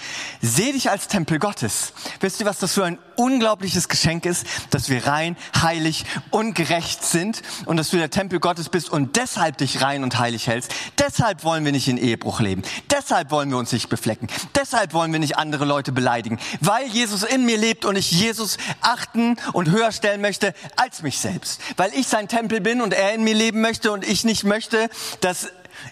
Seh 0.40 0.72
dich 0.72 0.90
als 0.90 1.08
Tempel 1.08 1.38
Gottes. 1.38 1.92
Wisst 2.20 2.40
ihr, 2.40 2.46
was 2.46 2.58
das 2.58 2.74
für 2.74 2.84
ein 2.84 2.98
unglaubliches 3.16 3.88
Geschenk 3.88 4.26
ist, 4.26 4.46
dass 4.70 4.88
wir 4.88 5.06
rein, 5.06 5.36
heilig 5.60 6.04
und 6.30 6.54
gerecht 6.54 7.04
sind 7.04 7.42
und 7.66 7.76
dass 7.76 7.90
du 7.90 7.96
der 7.96 8.10
Tempel 8.10 8.40
Gottes 8.40 8.68
bist 8.68 8.90
und 8.90 9.16
deshalb 9.16 9.58
dich 9.58 9.82
rein 9.82 10.02
und 10.02 10.18
heilig 10.18 10.46
hältst. 10.46 10.72
Deshalb 10.98 11.44
wollen 11.44 11.64
wir 11.64 11.72
nicht 11.72 11.88
in 11.88 11.98
Ehebruch 11.98 12.40
leben. 12.40 12.62
Deshalb 12.90 13.30
wollen 13.30 13.50
wir 13.50 13.58
uns 13.58 13.72
nicht 13.72 13.88
beflecken. 13.88 14.28
Deshalb 14.56 14.92
wollen 14.92 15.12
wir 15.12 15.20
nicht 15.20 15.38
andere 15.38 15.64
Leute 15.64 15.92
beleidigen 15.92 16.31
bestätigen, 16.32 16.38
weil 16.60 16.86
Jesus 16.86 17.22
in 17.22 17.44
mir 17.44 17.58
lebt 17.58 17.84
und 17.84 17.96
ich 17.96 18.10
Jesus 18.10 18.56
achten 18.80 19.36
und 19.52 19.70
höher 19.70 19.92
stellen 19.92 20.20
möchte 20.20 20.54
als 20.76 21.02
mich 21.02 21.18
selbst. 21.18 21.60
Weil 21.76 21.92
ich 21.94 22.08
sein 22.08 22.28
Tempel 22.28 22.60
bin 22.60 22.80
und 22.80 22.94
er 22.94 23.14
in 23.14 23.24
mir 23.24 23.34
leben 23.34 23.60
möchte 23.60 23.92
und 23.92 24.06
ich 24.06 24.24
nicht 24.24 24.44
möchte, 24.44 24.88
dass 25.20 25.48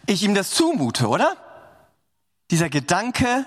ich 0.06 0.22
ihm 0.22 0.34
das 0.34 0.50
zumute, 0.50 1.08
oder? 1.08 1.36
Dieser 2.50 2.68
Gedanke, 2.68 3.46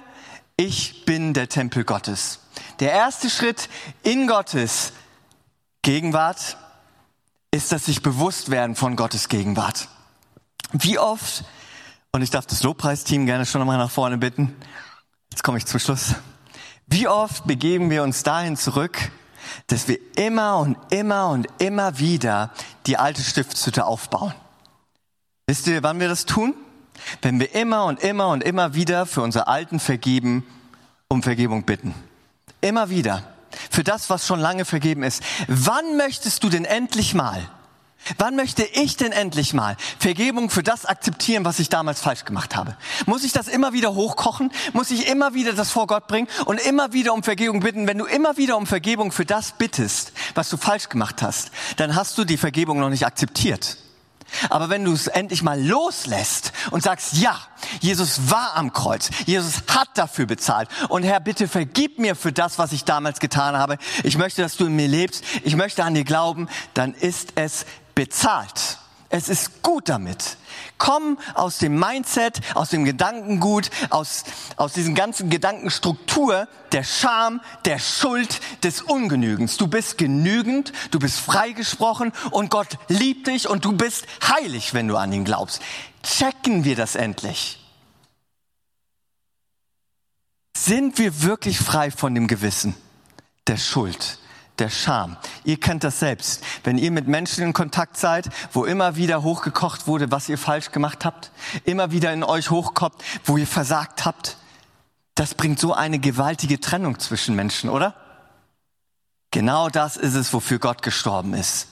ich 0.58 1.06
bin 1.06 1.34
der 1.34 1.49
Tempel 1.49 1.84
Gottes. 1.84 2.39
Der 2.79 2.91
erste 2.91 3.29
Schritt 3.29 3.69
in 4.03 4.27
Gottes 4.27 4.93
Gegenwart 5.82 6.58
ist 7.51 7.71
das 7.71 7.86
sich 7.86 8.01
bewusst 8.01 8.49
werden 8.49 8.75
von 8.75 8.95
Gottes 8.95 9.29
Gegenwart. 9.29 9.88
Wie 10.71 10.97
oft, 10.97 11.43
und 12.12 12.21
ich 12.21 12.32
darf 12.32 12.47
das 12.47 12.63
Lobpreisteam 12.63 13.25
gerne 13.25 13.45
schon 13.45 13.60
nochmal 13.60 13.77
nach 13.77 13.91
vorne 13.91 14.17
bitten, 14.17 14.56
jetzt 15.32 15.43
komme 15.43 15.60
ich 15.60 15.65
zum 15.65 15.79
Schluss. 15.79 16.15
Wie 16.93 17.08
oft 17.08 17.47
begeben 17.47 17.89
wir 17.89 18.03
uns 18.03 18.21
dahin 18.21 18.56
zurück, 18.56 19.12
dass 19.65 19.88
wir 19.88 19.97
immer 20.15 20.60
und 20.60 20.77
immer 20.91 21.29
und 21.29 21.47
immer 21.58 21.97
wieder 21.97 22.51
die 22.86 22.97
alte 22.97 23.23
Stiftshütte 23.23 23.88
aufbauen? 23.88 24.36
Wisst 25.47 25.65
ihr, 25.65 25.82
wann 25.82 25.99
wir 25.99 26.08
das 26.08 26.27
tun? 26.27 26.53
Wenn 27.23 27.39
wir 27.39 27.56
immer 27.56 27.86
und 27.86 28.03
immer 28.03 28.27
und 28.27 28.43
immer 28.43 28.75
wieder 28.75 29.08
für 29.08 29.23
unsere 29.23 29.47
Alten 29.47 29.79
vergeben, 29.79 30.45
um 31.08 31.23
Vergebung 31.23 31.63
bitten. 31.63 31.95
Immer 32.62 32.91
wieder. 32.91 33.23
für 33.71 33.84
das, 33.84 34.12
was 34.12 34.27
schon 34.27 34.39
lange 34.39 34.63
vergeben 34.63 35.01
ist. 35.01 35.23
Wann 35.47 35.97
möchtest 35.97 36.43
du 36.43 36.49
denn 36.49 36.63
endlich 36.63 37.15
mal 37.15 37.41
Wann 38.17 38.35
möchte 38.35 38.63
ich 38.63 38.97
denn 38.97 39.11
endlich 39.11 39.53
mal 39.53 39.77
Vergebung 39.99 40.49
für 40.49 40.63
das 40.63 40.85
akzeptieren, 40.85 41.45
was 41.45 41.59
ich 41.59 41.69
damals 41.69 42.01
falsch 42.01 42.25
gemacht 42.25 42.55
habe? 42.55 42.75
Muss 43.05 43.23
ich 43.23 43.31
das 43.31 43.47
immer 43.47 43.73
wieder 43.73 43.93
hochkochen? 43.93 44.51
Muss 44.73 44.91
ich 44.91 45.07
immer 45.07 45.33
wieder 45.33 45.53
das 45.53 45.71
vor 45.71 45.87
Gott 45.87 46.07
bringen 46.07 46.27
und 46.45 46.59
immer 46.59 46.93
wieder 46.93 47.13
um 47.13 47.23
Vergebung 47.23 47.61
bitten? 47.61 47.87
Wenn 47.87 47.97
du 47.97 48.05
immer 48.05 48.37
wieder 48.37 48.57
um 48.57 48.67
Vergebung 48.67 49.11
für 49.11 49.25
das 49.25 49.53
bittest, 49.53 50.11
was 50.35 50.49
du 50.49 50.57
falsch 50.57 50.89
gemacht 50.89 51.21
hast, 51.21 51.51
dann 51.77 51.95
hast 51.95 52.17
du 52.17 52.25
die 52.25 52.37
Vergebung 52.37 52.79
noch 52.79 52.89
nicht 52.89 53.05
akzeptiert. 53.05 53.77
Aber 54.49 54.69
wenn 54.69 54.83
du 54.83 54.93
es 54.93 55.07
endlich 55.07 55.43
mal 55.43 55.61
loslässt 55.61 56.53
und 56.71 56.83
sagst, 56.83 57.13
ja, 57.13 57.37
Jesus 57.79 58.31
war 58.31 58.55
am 58.55 58.73
Kreuz, 58.73 59.09
Jesus 59.25 59.63
hat 59.67 59.89
dafür 59.95 60.25
bezahlt 60.25 60.69
und 60.89 61.03
Herr, 61.03 61.19
bitte 61.19 61.47
vergib 61.47 61.99
mir 61.99 62.15
für 62.15 62.31
das, 62.31 62.57
was 62.57 62.71
ich 62.71 62.83
damals 62.83 63.19
getan 63.19 63.55
habe. 63.55 63.77
Ich 64.03 64.17
möchte, 64.17 64.41
dass 64.41 64.57
du 64.57 64.65
in 64.65 64.75
mir 64.75 64.87
lebst. 64.87 65.23
Ich 65.43 65.55
möchte 65.55 65.83
an 65.83 65.93
dir 65.93 66.03
glauben. 66.03 66.49
Dann 66.73 66.93
ist 66.93 67.33
es 67.35 67.65
bezahlt. 67.95 68.79
Es 69.15 69.29
ist 69.29 69.62
gut 69.62 69.89
damit. 69.89 70.38
Komm 70.79 71.19
aus 71.36 71.60
dem 71.60 71.79
Mindset, 71.79 72.41
aus 72.56 72.69
dem 72.71 72.84
Gedankengut, 72.84 73.69
aus, 73.91 74.23
aus 74.56 74.73
diesen 74.73 74.95
ganzen 74.95 75.29
Gedankenstruktur 75.29 76.47
der 76.71 76.84
Scham, 76.84 77.39
der 77.65 77.77
Schuld, 77.77 78.39
des 78.63 78.82
Ungenügens. 78.82 79.58
Du 79.58 79.67
bist 79.67 79.99
genügend, 79.99 80.73
du 80.89 80.97
bist 80.97 81.19
freigesprochen 81.19 82.12
und 82.32 82.49
Gott 82.49 82.79
liebt 82.88 83.27
dich 83.27 83.47
und 83.47 83.65
du 83.65 83.73
bist 83.73 84.08
heilig, 84.27 84.73
wenn 84.73 84.88
du 84.88 84.97
an 84.97 85.13
ihn 85.13 85.25
glaubst. 85.25 85.62
Checken 86.01 86.63
wir 86.63 86.75
das 86.75 86.95
endlich. 86.95 87.60
Sind 90.58 90.97
wir 90.97 91.21
wirklich 91.21 91.60
frei 91.60 91.91
von 91.91 92.15
dem 92.15 92.27
Gewissen 92.27 92.75
der 93.45 93.58
Schuld? 93.58 94.17
Der 94.63 94.69
Scham. 94.69 95.17
Ihr 95.43 95.60
kennt 95.60 95.84
das 95.84 95.99
selbst. 95.99 96.41
Wenn 96.63 96.78
ihr 96.78 96.89
mit 96.89 97.06
Menschen 97.06 97.43
in 97.43 97.52
Kontakt 97.52 97.97
seid, 97.97 98.30
wo 98.54 98.63
immer 98.63 98.95
wieder 98.95 99.21
hochgekocht 99.21 99.88
wurde, 99.88 100.10
was 100.10 100.30
ihr 100.30 100.38
falsch 100.38 100.71
gemacht 100.71 101.04
habt, 101.04 101.32
immer 101.65 101.91
wieder 101.91 102.13
in 102.13 102.23
euch 102.23 102.49
hochkommt, 102.49 102.95
wo 103.26 103.36
ihr 103.36 103.45
versagt 103.45 104.06
habt, 104.06 104.38
das 105.15 105.36
bringt 105.36 105.60
so 105.60 105.73
eine 105.73 105.99
gewaltige 105.99 106.62
Trennung 106.62 106.97
zwischen 106.97 107.36
Menschen, 107.36 107.69
oder? 107.69 107.93
Genau 109.32 109.67
das 109.67 109.97
ist 109.97 110.15
es, 110.15 110.32
wofür 110.32 110.60
Gott 110.60 110.82
gestorben 110.82 111.34
ist. 111.34 111.67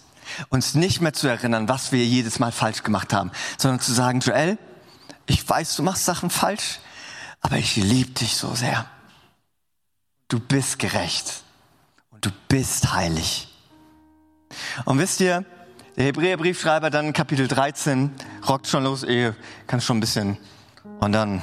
Uns 0.50 0.76
nicht 0.76 1.00
mehr 1.00 1.14
zu 1.14 1.28
erinnern, 1.28 1.70
was 1.70 1.94
wir 1.94 2.06
jedes 2.06 2.40
Mal 2.40 2.52
falsch 2.52 2.84
gemacht 2.84 3.14
haben, 3.14 3.32
sondern 3.58 3.80
zu 3.80 3.94
sagen, 3.94 4.20
Joel, 4.20 4.58
ich 5.28 5.48
weiß, 5.48 5.78
du 5.78 5.84
machst 5.84 6.04
Sachen 6.04 6.30
falsch, 6.30 6.80
aber 7.40 7.56
ich 7.56 7.78
liebe 7.78 8.12
dich 8.12 8.36
so 8.36 8.54
sehr. 8.54 8.86
Du 10.28 10.42
bist 10.42 10.78
gerecht 10.78 11.44
du 12.22 12.30
bist 12.48 12.94
heilig. 12.94 13.48
Und 14.86 15.00
wisst 15.00 15.20
ihr, 15.22 15.44
der 15.98 16.06
Hebräerbriefschreiber 16.06 16.90
dann 16.90 17.14
Kapitel 17.14 17.48
13 17.48 18.12
rockt 18.48 18.68
schon 18.68 18.84
los, 18.84 19.04
ihr 19.04 19.36
kann 19.68 19.82
schon 19.82 19.98
ein 19.98 20.00
bisschen. 20.00 20.38
Und 21.00 21.12
dann, 21.12 21.42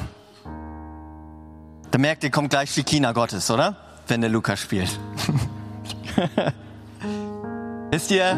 da 1.90 1.98
merkt 1.98 2.24
ihr, 2.24 2.30
kommt 2.30 2.50
gleich 2.50 2.72
die 2.74 2.84
China 2.84 3.12
Gottes, 3.12 3.50
oder? 3.50 3.76
Wenn 4.06 4.20
der 4.20 4.30
Lukas 4.30 4.60
spielt. 4.60 4.98
wisst 7.90 8.10
ihr, 8.10 8.30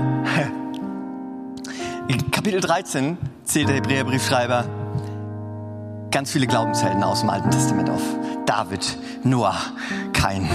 in 2.09 2.31
Kapitel 2.31 2.61
13 2.61 3.19
zählt 3.45 3.69
der 3.69 3.77
Hebräerbriefschreiber 3.77 4.65
ganz 6.11 6.33
viele 6.33 6.47
Glaubenshelden 6.47 7.03
aus 7.05 7.21
dem 7.21 7.31
Alten 7.31 7.51
Testament 7.51 7.89
auf. 7.89 8.03
David, 8.47 8.99
Noah, 9.23 9.57
Kain, 10.13 10.49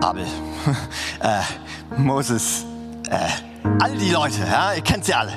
Abel, 0.00 0.26
äh, 1.20 1.40
Moses, 1.96 2.64
äh, 3.08 3.28
all 3.80 3.96
die 3.96 4.10
Leute, 4.10 4.40
ja, 4.40 4.74
ihr 4.74 4.82
kennt 4.82 5.04
sie 5.04 5.14
alle. 5.14 5.32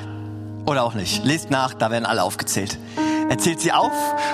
Oder 0.66 0.84
auch 0.84 0.94
nicht. 0.94 1.24
Lest 1.24 1.50
nach, 1.50 1.74
da 1.74 1.90
werden 1.90 2.04
alle 2.04 2.22
aufgezählt. 2.22 2.78
Er 3.28 3.38
zählt 3.38 3.60
sie 3.60 3.72
auf 3.72 3.92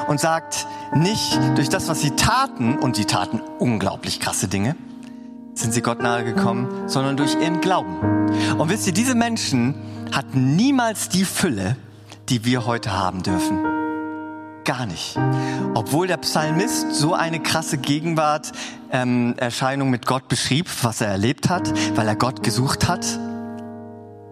und 0.09 0.21
sagt, 0.21 0.67
nicht 0.95 1.39
durch 1.57 1.69
das, 1.69 1.89
was 1.89 2.01
sie 2.01 2.11
taten, 2.13 2.79
und 2.79 2.97
sie 2.97 3.05
taten 3.05 3.41
unglaublich 3.59 4.21
krasse 4.21 4.49
Dinge, 4.49 4.77
sind 5.55 5.73
sie 5.73 5.83
Gott 5.83 6.01
nahe 6.01 6.25
gekommen, 6.25 6.89
sondern 6.89 7.17
durch 7.17 7.35
ihren 7.35 7.61
Glauben. 7.61 8.29
Und 8.59 8.69
wisst 8.69 8.87
ihr, 8.87 8.93
diese 8.93 9.15
Menschen 9.15 9.75
hatten 10.13 10.57
niemals 10.57 11.09
die 11.09 11.25
Fülle, 11.25 11.77
die 12.29 12.45
wir 12.45 12.67
heute 12.67 12.93
haben 12.93 13.23
dürfen. 13.23 13.84
Gar 14.65 14.87
nicht. 14.87 15.19
Obwohl 15.75 16.07
der 16.07 16.17
Psalmist 16.17 16.95
so 16.95 17.13
eine 17.13 17.41
krasse 17.41 17.77
Gegenwart, 17.77 18.53
ähm, 18.91 19.35
Erscheinung 19.37 19.91
mit 19.91 20.07
Gott 20.07 20.29
beschrieb, 20.29 20.69
was 20.83 21.03
er 21.03 21.09
erlebt 21.09 21.51
hat, 21.51 21.73
weil 21.97 22.09
er 22.09 22.17
Gott 22.17 22.43
gesucht 22.43 22.89
hat. 22.89 23.05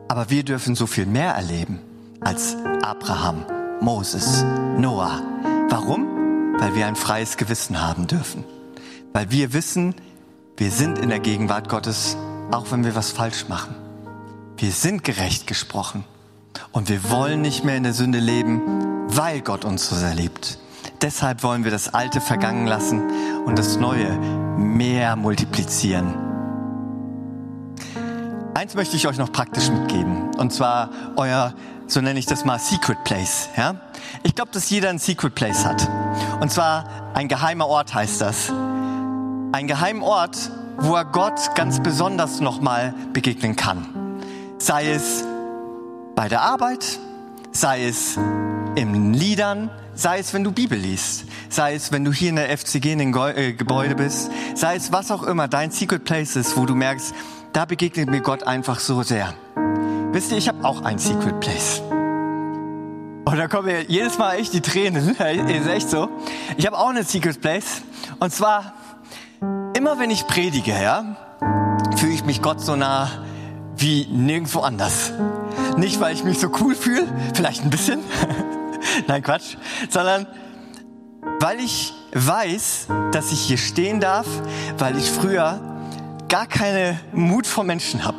Aber 0.08 0.30
wir 0.30 0.42
dürfen 0.42 0.74
so 0.74 0.86
viel 0.86 1.06
mehr 1.06 1.32
erleben 1.32 1.80
als 2.20 2.56
Abraham, 2.82 3.44
Moses, 3.80 4.42
Noah. 4.78 5.20
Warum? 5.68 6.06
Weil 6.58 6.74
wir 6.74 6.86
ein 6.86 6.96
freies 6.96 7.36
Gewissen 7.36 7.80
haben 7.80 8.06
dürfen. 8.06 8.44
Weil 9.12 9.30
wir 9.30 9.52
wissen, 9.52 9.94
wir 10.56 10.70
sind 10.70 10.98
in 10.98 11.08
der 11.08 11.20
Gegenwart 11.20 11.68
Gottes, 11.68 12.16
auch 12.50 12.70
wenn 12.70 12.84
wir 12.84 12.94
was 12.94 13.10
falsch 13.10 13.48
machen. 13.48 13.74
Wir 14.56 14.70
sind 14.70 15.04
gerecht 15.04 15.46
gesprochen. 15.46 16.04
Und 16.72 16.88
wir 16.88 17.10
wollen 17.10 17.40
nicht 17.42 17.64
mehr 17.64 17.76
in 17.76 17.82
der 17.82 17.92
Sünde 17.92 18.18
leben, 18.18 18.60
weil 19.08 19.40
Gott 19.40 19.64
uns 19.64 19.88
so 19.88 19.96
sehr 19.96 20.14
liebt. 20.14 20.58
Deshalb 21.02 21.42
wollen 21.42 21.64
wir 21.64 21.70
das 21.70 21.92
Alte 21.92 22.20
vergangen 22.20 22.66
lassen 22.66 23.02
und 23.44 23.58
das 23.58 23.76
Neue 23.76 24.10
mehr 24.56 25.16
multiplizieren. 25.16 26.14
Eins 28.54 28.74
möchte 28.74 28.96
ich 28.96 29.08
euch 29.08 29.18
noch 29.18 29.32
praktisch 29.32 29.68
mitgeben, 29.70 30.30
und 30.36 30.52
zwar 30.52 30.90
euer, 31.16 31.54
so 31.88 32.00
nenne 32.00 32.18
ich 32.18 32.26
das 32.26 32.44
mal, 32.44 32.58
Secret 32.58 33.02
Place. 33.02 33.48
Ja? 33.56 33.76
Ich 34.22 34.34
glaube, 34.34 34.50
dass 34.52 34.70
jeder 34.70 34.90
ein 34.90 34.98
Secret 34.98 35.34
Place 35.34 35.64
hat. 35.64 35.88
Und 36.40 36.52
zwar 36.52 36.84
ein 37.14 37.28
geheimer 37.28 37.66
Ort 37.66 37.94
heißt 37.94 38.20
das. 38.20 38.50
Ein 38.50 39.66
geheimer 39.66 40.04
Ort, 40.04 40.50
wo 40.78 40.94
er 40.94 41.04
Gott 41.04 41.54
ganz 41.54 41.82
besonders 41.82 42.40
nochmal 42.40 42.94
begegnen 43.12 43.56
kann. 43.56 43.86
Sei 44.58 44.90
es 44.90 45.24
bei 46.14 46.28
der 46.28 46.42
Arbeit, 46.42 46.98
sei 47.52 47.86
es 47.86 48.18
in 48.74 49.14
Liedern, 49.14 49.70
sei 49.94 50.18
es, 50.18 50.32
wenn 50.32 50.44
du 50.44 50.52
Bibel 50.52 50.78
liest, 50.78 51.24
sei 51.48 51.74
es, 51.74 51.92
wenn 51.92 52.04
du 52.04 52.12
hier 52.12 52.30
in 52.30 52.36
der 52.36 52.56
FCG 52.56 52.92
in 52.92 52.98
den 52.98 53.14
äh, 53.14 53.52
Gebäude 53.52 53.94
bist, 53.94 54.30
sei 54.54 54.76
es, 54.76 54.92
was 54.92 55.10
auch 55.10 55.22
immer 55.22 55.48
dein 55.48 55.70
Secret 55.70 56.04
Place 56.04 56.36
ist, 56.36 56.56
wo 56.56 56.66
du 56.66 56.74
merkst, 56.74 57.14
da 57.52 57.64
begegnet 57.64 58.10
mir 58.10 58.20
Gott 58.20 58.42
einfach 58.44 58.80
so 58.80 59.02
sehr. 59.02 59.34
Wisst 60.12 60.32
ihr, 60.32 60.38
ich 60.38 60.48
habe 60.48 60.64
auch 60.64 60.82
ein 60.82 60.98
Secret 60.98 61.40
Place. 61.40 61.82
Und 63.24 63.38
da 63.38 63.48
kommen 63.48 63.66
mir 63.66 63.82
jedes 63.84 64.18
Mal 64.18 64.34
echt 64.34 64.52
die 64.52 64.60
Tränen. 64.60 65.10
ist 65.18 65.66
echt 65.66 65.88
so. 65.88 66.08
Ich 66.56 66.66
habe 66.66 66.76
auch 66.76 66.88
eine 66.88 67.04
Secret 67.04 67.40
Place. 67.40 67.82
Und 68.18 68.32
zwar, 68.32 68.74
immer 69.76 69.98
wenn 69.98 70.10
ich 70.10 70.26
predige, 70.26 70.72
ja, 70.72 71.16
fühle 71.96 72.12
ich 72.12 72.24
mich 72.24 72.42
Gott 72.42 72.60
so 72.60 72.76
nah 72.76 73.10
wie 73.76 74.06
nirgendwo 74.10 74.60
anders. 74.60 75.12
Nicht, 75.76 76.00
weil 76.00 76.14
ich 76.14 76.24
mich 76.24 76.38
so 76.38 76.50
cool 76.60 76.74
fühle, 76.74 77.06
vielleicht 77.34 77.62
ein 77.64 77.70
bisschen, 77.70 78.00
Nein, 79.06 79.22
Quatsch. 79.22 79.56
Sondern 79.88 80.26
weil 81.40 81.60
ich 81.60 81.92
weiß, 82.12 82.88
dass 83.12 83.32
ich 83.32 83.40
hier 83.40 83.58
stehen 83.58 84.00
darf, 84.00 84.26
weil 84.78 84.96
ich 84.96 85.10
früher 85.10 85.60
gar 86.28 86.46
keine 86.46 86.98
Mut 87.12 87.46
vor 87.46 87.64
Menschen 87.64 88.04
habe. 88.04 88.18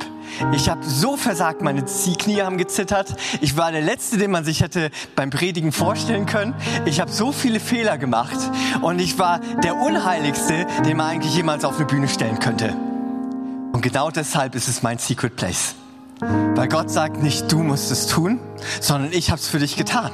Ich 0.54 0.68
habe 0.68 0.84
so 0.84 1.16
versagt, 1.16 1.62
meine 1.62 1.84
Knie 1.84 2.42
haben 2.42 2.58
gezittert. 2.58 3.16
Ich 3.40 3.56
war 3.56 3.72
der 3.72 3.82
Letzte, 3.82 4.18
den 4.18 4.32
man 4.32 4.44
sich 4.44 4.62
hätte 4.62 4.90
beim 5.16 5.30
Predigen 5.30 5.72
vorstellen 5.72 6.26
können. 6.26 6.56
Ich 6.86 7.00
habe 7.00 7.12
so 7.12 7.32
viele 7.32 7.60
Fehler 7.60 8.00
gemacht 8.00 8.38
und 8.82 9.00
ich 9.00 9.20
war 9.20 9.40
der 9.64 9.76
Unheiligste, 9.76 10.66
den 10.86 10.98
man 10.98 11.08
eigentlich 11.08 11.36
jemals 11.36 11.66
auf 11.66 11.78
eine 11.78 11.86
Bühne 11.86 12.08
stellen 12.08 12.40
könnte. 12.40 12.76
Und 13.74 13.82
genau 13.82 14.10
deshalb 14.10 14.56
ist 14.56 14.68
es 14.68 14.82
mein 14.82 14.98
Secret 14.98 15.36
Place. 15.36 15.76
Weil 16.20 16.68
Gott 16.68 16.90
sagt, 16.90 17.22
nicht 17.22 17.52
du 17.52 17.64
musst 17.64 17.92
es 17.92 18.08
tun, 18.08 18.40
sondern 18.80 19.12
ich 19.12 19.30
habe 19.30 19.40
es 19.40 19.48
für 19.48 19.60
dich 19.60 19.76
getan. 19.76 20.12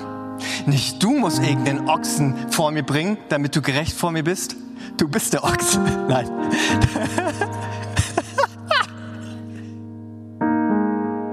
Nicht 0.65 1.03
du 1.03 1.11
musst 1.11 1.39
irgendeinen 1.39 1.89
Ochsen 1.89 2.35
vor 2.49 2.71
mir 2.71 2.83
bringen, 2.83 3.17
damit 3.29 3.55
du 3.55 3.61
gerecht 3.61 3.93
vor 3.93 4.11
mir 4.11 4.23
bist. 4.23 4.55
Du 4.97 5.07
bist 5.07 5.33
der 5.33 5.43
Ochs. 5.43 5.77
Nein. 6.07 6.29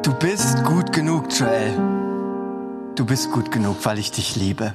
Du 0.02 0.12
bist 0.14 0.64
gut 0.64 0.92
genug, 0.92 1.26
Joel. 1.36 1.76
Du 2.94 3.04
bist 3.04 3.30
gut 3.32 3.50
genug, 3.50 3.76
weil 3.82 3.98
ich 3.98 4.12
dich 4.12 4.36
liebe. 4.36 4.72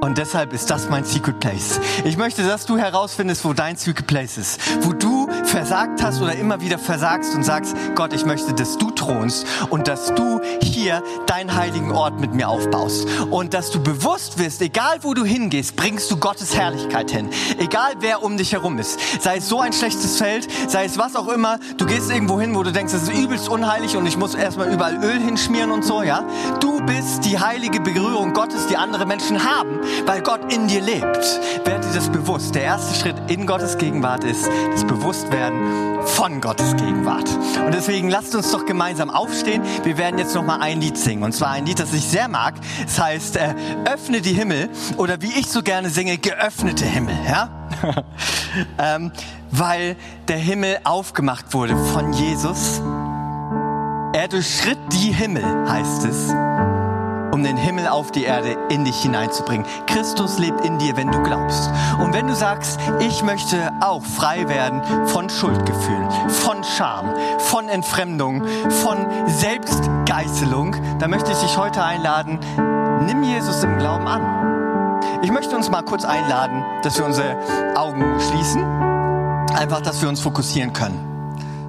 Und 0.00 0.16
deshalb 0.16 0.52
ist 0.54 0.70
das 0.70 0.88
mein 0.88 1.04
Secret 1.04 1.40
Place. 1.40 1.78
Ich 2.04 2.16
möchte, 2.16 2.42
dass 2.42 2.64
du 2.64 2.78
herausfindest, 2.78 3.44
wo 3.44 3.52
dein 3.52 3.76
Secret 3.76 4.06
Place 4.06 4.38
ist. 4.38 4.60
Wo 4.82 4.92
du 4.94 5.28
versagt 5.44 6.02
hast 6.02 6.22
oder 6.22 6.34
immer 6.34 6.60
wieder 6.60 6.78
versagst 6.78 7.34
und 7.34 7.44
sagst, 7.44 7.76
Gott, 7.94 8.12
ich 8.14 8.24
möchte, 8.24 8.54
dass 8.54 8.78
du 8.78 8.90
thronst 8.90 9.46
und 9.68 9.88
dass 9.88 10.14
du 10.14 10.40
hier 10.62 11.02
deinen 11.26 11.54
heiligen 11.54 11.92
Ort 11.92 12.18
mit 12.18 12.34
mir 12.34 12.48
aufbaust 12.48 13.06
und 13.30 13.52
dass 13.52 13.70
du 13.70 13.82
bewusst 13.82 14.38
wirst, 14.38 14.62
egal 14.62 14.98
wo 15.02 15.12
du 15.12 15.24
hingehst, 15.24 15.76
bringst 15.76 16.10
du 16.10 16.16
Gottes 16.16 16.56
Herrlichkeit 16.56 17.10
hin. 17.10 17.28
Egal 17.58 17.94
wer 18.00 18.22
um 18.22 18.36
dich 18.36 18.52
herum 18.52 18.78
ist. 18.78 18.98
Sei 19.20 19.36
es 19.36 19.48
so 19.48 19.60
ein 19.60 19.72
schlechtes 19.72 20.16
Feld, 20.16 20.48
sei 20.68 20.84
es 20.84 20.96
was 20.96 21.14
auch 21.14 21.28
immer, 21.28 21.58
du 21.76 21.84
gehst 21.84 22.10
irgendwo 22.10 22.40
hin, 22.40 22.54
wo 22.54 22.62
du 22.62 22.72
denkst, 22.72 22.92
das 22.92 23.02
ist 23.02 23.12
übelst 23.12 23.48
unheilig 23.48 23.96
und 23.96 24.06
ich 24.06 24.16
muss 24.16 24.34
erstmal 24.34 24.72
überall 24.72 24.96
Öl 25.04 25.20
hinschmieren 25.20 25.70
und 25.70 25.84
so, 25.84 26.02
ja? 26.02 26.24
Du 26.60 26.80
bist 26.86 27.24
die 27.24 27.38
heilige 27.38 27.80
Berührung 27.80 28.32
Gottes, 28.32 28.66
die 28.68 28.76
andere 28.76 29.06
Menschen 29.06 29.44
haben, 29.44 29.80
weil 30.06 30.22
Gott 30.22 30.52
in 30.52 30.66
dir 30.68 30.80
lebt. 30.80 31.40
Werd 31.64 31.84
dir 31.84 31.94
das 31.94 32.08
bewusst. 32.08 32.54
Der 32.54 32.62
erste 32.62 32.94
Schritt 32.98 33.16
in 33.28 33.46
Gottes 33.46 33.78
Gegenwart 33.78 34.24
ist 34.24 34.48
das 34.72 34.84
Bewusstwerden 34.84 36.00
von 36.04 36.40
Gottes 36.40 36.76
Gegenwart. 36.76 37.28
Und 37.64 37.74
deswegen 37.74 38.08
lasst 38.08 38.34
uns 38.34 38.50
doch 38.50 38.66
gemeinsam 38.66 39.10
aufstehen. 39.10 39.62
Wir 39.84 39.98
werden 39.98 40.18
jetzt 40.18 40.34
noch 40.34 40.44
mal 40.44 40.60
ein 40.60 40.80
Lied 40.80 40.96
singen. 40.96 41.22
Und 41.22 41.32
zwar 41.32 41.50
ein 41.50 41.66
Lied, 41.66 41.78
das 41.78 41.92
ich 41.92 42.04
sehr 42.04 42.28
mag. 42.28 42.54
Es 42.86 42.98
heißt, 42.98 43.36
äh, 43.36 43.54
öffne 43.84 44.20
die 44.20 44.32
Himmel. 44.32 44.68
Oder 44.96 45.20
wie 45.22 45.32
ich 45.38 45.46
so 45.48 45.62
gerne 45.62 45.90
singe, 45.90 46.18
geöffnete 46.18 46.84
Himmel. 46.84 47.16
Ja? 47.26 47.50
ähm, 48.78 49.12
weil 49.50 49.96
der 50.28 50.38
Himmel 50.38 50.78
aufgemacht 50.84 51.52
wurde 51.54 51.76
von 51.76 52.12
Jesus. 52.12 52.80
Er 54.12 54.26
durchschritt 54.28 54.78
die 54.92 55.12
Himmel, 55.12 55.44
heißt 55.68 56.04
es 56.04 56.34
um 57.32 57.42
den 57.42 57.56
Himmel 57.56 57.88
auf 57.88 58.10
die 58.10 58.24
Erde 58.24 58.56
in 58.68 58.84
dich 58.84 59.02
hineinzubringen. 59.02 59.66
Christus 59.86 60.38
lebt 60.38 60.64
in 60.64 60.78
dir, 60.78 60.96
wenn 60.96 61.10
du 61.10 61.22
glaubst. 61.22 61.70
Und 62.00 62.12
wenn 62.12 62.26
du 62.26 62.34
sagst, 62.34 62.78
ich 63.00 63.22
möchte 63.22 63.72
auch 63.80 64.02
frei 64.02 64.48
werden 64.48 64.82
von 65.06 65.28
Schuldgefühlen, 65.28 66.08
von 66.28 66.64
Scham, 66.64 67.14
von 67.38 67.68
Entfremdung, 67.68 68.42
von 68.82 69.06
Selbstgeißelung, 69.26 70.76
dann 70.98 71.10
möchte 71.10 71.32
ich 71.32 71.38
dich 71.38 71.56
heute 71.56 71.82
einladen, 71.82 72.38
nimm 73.06 73.22
Jesus 73.22 73.62
im 73.62 73.78
Glauben 73.78 74.06
an. 74.06 74.40
Ich 75.22 75.30
möchte 75.30 75.54
uns 75.54 75.70
mal 75.70 75.82
kurz 75.82 76.04
einladen, 76.04 76.64
dass 76.82 76.98
wir 76.98 77.04
unsere 77.04 77.36
Augen 77.76 78.04
schließen, 78.20 78.62
einfach, 79.54 79.80
dass 79.80 80.00
wir 80.02 80.08
uns 80.08 80.20
fokussieren 80.20 80.72
können. 80.72 81.06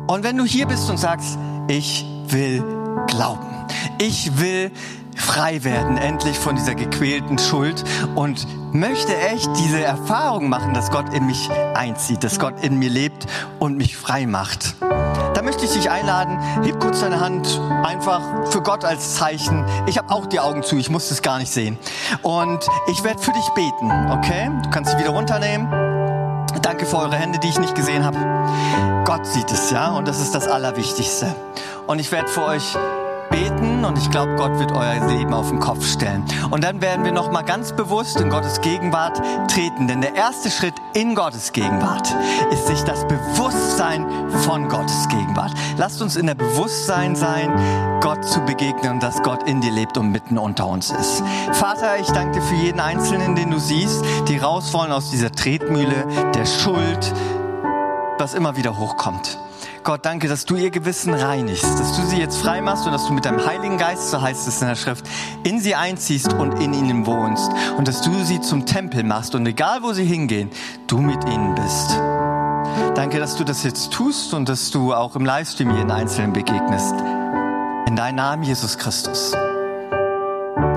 Und 0.07 0.23
wenn 0.23 0.37
du 0.37 0.43
hier 0.43 0.67
bist 0.67 0.89
und 0.89 0.97
sagst, 0.97 1.37
ich 1.67 2.05
will 2.27 2.63
glauben, 3.07 3.47
ich 3.97 4.39
will 4.39 4.71
frei 5.15 5.63
werden, 5.63 5.97
endlich 5.97 6.37
von 6.37 6.55
dieser 6.55 6.75
gequälten 6.75 7.37
Schuld 7.37 7.83
und 8.15 8.47
möchte 8.73 9.15
echt 9.17 9.49
diese 9.57 9.83
Erfahrung 9.83 10.49
machen, 10.49 10.73
dass 10.73 10.91
Gott 10.91 11.13
in 11.13 11.25
mich 11.25 11.49
einzieht, 11.75 12.23
dass 12.23 12.39
Gott 12.39 12.63
in 12.63 12.79
mir 12.79 12.89
lebt 12.89 13.27
und 13.59 13.77
mich 13.77 13.97
frei 13.97 14.25
macht. 14.25 14.75
Da 15.33 15.41
möchte 15.41 15.65
ich 15.65 15.71
dich 15.71 15.89
einladen, 15.89 16.39
heb 16.63 16.79
kurz 16.79 16.99
deine 17.01 17.19
Hand 17.19 17.59
einfach 17.83 18.21
für 18.49 18.61
Gott 18.61 18.85
als 18.85 19.15
Zeichen. 19.15 19.65
Ich 19.87 19.97
habe 19.97 20.11
auch 20.11 20.25
die 20.25 20.39
Augen 20.39 20.63
zu, 20.63 20.75
ich 20.77 20.89
muss 20.89 21.09
es 21.11 21.21
gar 21.21 21.39
nicht 21.39 21.51
sehen. 21.51 21.77
Und 22.21 22.67
ich 22.87 23.03
werde 23.03 23.19
für 23.19 23.31
dich 23.31 23.49
beten, 23.55 23.91
okay? 24.11 24.51
Du 24.63 24.69
kannst 24.69 24.91
sie 24.91 24.97
wieder 24.97 25.09
runternehmen. 25.09 25.67
Danke 26.61 26.85
für 26.85 26.97
eure 26.97 27.15
Hände, 27.15 27.39
die 27.39 27.47
ich 27.47 27.59
nicht 27.59 27.75
gesehen 27.75 28.03
habe. 28.03 29.03
Gott 29.05 29.25
sieht 29.25 29.51
es, 29.51 29.71
ja, 29.71 29.89
und 29.91 30.07
das 30.07 30.21
ist 30.21 30.35
das 30.35 30.47
Allerwichtigste. 30.47 31.33
Und 31.87 31.99
ich 31.99 32.11
werde 32.11 32.27
für 32.27 32.43
euch 32.43 32.77
beten 33.31 33.83
und 33.85 33.97
ich 33.97 34.09
glaube, 34.11 34.35
Gott 34.35 34.59
wird 34.59 34.71
euer 34.71 35.07
Leben 35.07 35.33
auf 35.33 35.49
den 35.49 35.59
Kopf 35.59 35.85
stellen. 35.85 36.23
Und 36.51 36.63
dann 36.63 36.81
werden 36.81 37.03
wir 37.05 37.11
noch 37.11 37.31
mal 37.31 37.41
ganz 37.41 37.71
bewusst 37.71 38.19
in 38.19 38.29
Gottes 38.29 38.61
Gegenwart 38.61 39.19
treten, 39.49 39.87
denn 39.87 40.01
der 40.01 40.15
erste 40.15 40.51
Schritt 40.51 40.75
in 40.93 41.15
Gottes 41.15 41.51
Gegenwart 41.53 42.13
ist 42.51 42.67
sich 42.67 42.81
das 42.83 43.07
Bewusstsein 43.07 44.05
von 44.43 44.69
Gottes 44.69 45.07
Gegenwart. 45.09 45.53
Lasst 45.77 46.01
uns 46.01 46.15
in 46.15 46.27
der 46.27 46.35
Bewusstsein 46.35 47.15
sein, 47.15 47.99
Gott 48.01 48.23
zu 48.25 48.41
begegnen 48.41 48.99
dass 48.99 49.21
Gott 49.23 49.43
in 49.43 49.61
dir 49.61 49.71
lebt 49.71 49.97
und 49.97 50.11
mitten 50.11 50.37
unter 50.37 50.67
uns 50.67 50.91
ist. 50.91 51.23
Vater, 51.53 51.99
ich 51.99 52.07
danke 52.07 52.39
dir 52.39 52.45
für 52.45 52.55
jeden 52.55 52.79
Einzelnen, 52.79 53.35
den 53.35 53.51
du 53.51 53.59
siehst, 53.59 54.03
die 54.27 54.37
raus 54.37 54.73
wollen 54.73 54.91
aus 54.91 55.09
dieser 55.09 55.31
Tretmühle 55.31 56.05
der 56.35 56.45
Schuld, 56.45 57.13
was 58.17 58.33
immer 58.33 58.55
wieder 58.57 58.77
hochkommt. 58.77 59.39
Gott, 59.83 60.05
danke, 60.05 60.27
dass 60.27 60.45
du 60.45 60.55
ihr 60.55 60.69
Gewissen 60.69 61.13
reinigst, 61.13 61.63
dass 61.63 61.97
du 61.97 62.05
sie 62.05 62.17
jetzt 62.17 62.37
frei 62.37 62.61
machst 62.61 62.85
und 62.85 62.91
dass 62.91 63.07
du 63.07 63.13
mit 63.13 63.25
deinem 63.25 63.43
Heiligen 63.43 63.79
Geist, 63.79 64.11
so 64.11 64.21
heißt 64.21 64.47
es 64.47 64.61
in 64.61 64.67
der 64.67 64.75
Schrift, 64.75 65.07
in 65.43 65.59
sie 65.59 65.73
einziehst 65.73 66.33
und 66.33 66.61
in 66.61 66.73
ihnen 66.73 67.07
wohnst 67.07 67.49
und 67.77 67.87
dass 67.87 68.01
du 68.01 68.13
sie 68.23 68.39
zum 68.41 68.67
Tempel 68.67 69.03
machst 69.03 69.33
und 69.33 69.45
egal 69.47 69.81
wo 69.81 69.91
sie 69.93 70.05
hingehen, 70.05 70.51
du 70.85 70.99
mit 70.99 71.23
ihnen 71.25 71.55
bist. 71.55 71.99
Danke, 72.95 73.19
dass 73.19 73.35
du 73.35 73.43
das 73.43 73.63
jetzt 73.63 73.91
tust 73.91 74.35
und 74.35 74.49
dass 74.49 74.69
du 74.69 74.93
auch 74.93 75.15
im 75.15 75.25
Livestream 75.25 75.75
jeden 75.75 75.89
Einzelnen 75.89 76.33
begegnest. 76.33 76.93
In 77.87 77.95
deinem 77.95 78.17
Namen, 78.17 78.43
Jesus 78.43 78.77
Christus. 78.77 79.33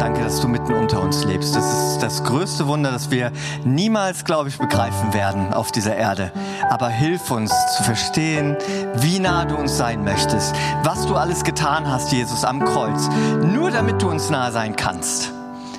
Danke, 0.05 0.21
dass 0.21 0.39
du 0.43 0.49
mitten 0.49 0.75
unter 0.75 1.01
uns 1.01 1.25
lebst. 1.25 1.57
Das 1.57 1.65
ist 1.65 2.03
das 2.03 2.23
größte 2.25 2.67
Wunder, 2.67 2.91
das 2.93 3.11
wir 3.11 3.33
niemals, 3.65 4.27
glaube 4.27 4.51
ich, 4.51 4.59
begreifen 4.59 5.15
werden 5.15 5.55
auf 5.55 5.73
dieser 5.73 5.97
Erde. 5.97 6.31
Aber 6.69 6.91
hilf 6.91 7.31
uns 7.31 7.51
zu 7.79 7.85
verstehen, 7.85 8.55
wie 8.97 9.19
nah 9.19 9.47
du 9.47 9.57
uns 9.57 9.79
sein 9.79 10.05
möchtest, 10.05 10.55
was 10.83 11.07
du 11.07 11.15
alles 11.15 11.43
getan 11.43 11.91
hast, 11.91 12.13
Jesus, 12.13 12.45
am 12.45 12.63
Kreuz, 12.67 13.09
nur 13.55 13.71
damit 13.71 14.03
du 14.03 14.11
uns 14.11 14.29
nahe 14.29 14.53
sein 14.53 14.77
kannst. 14.77 15.33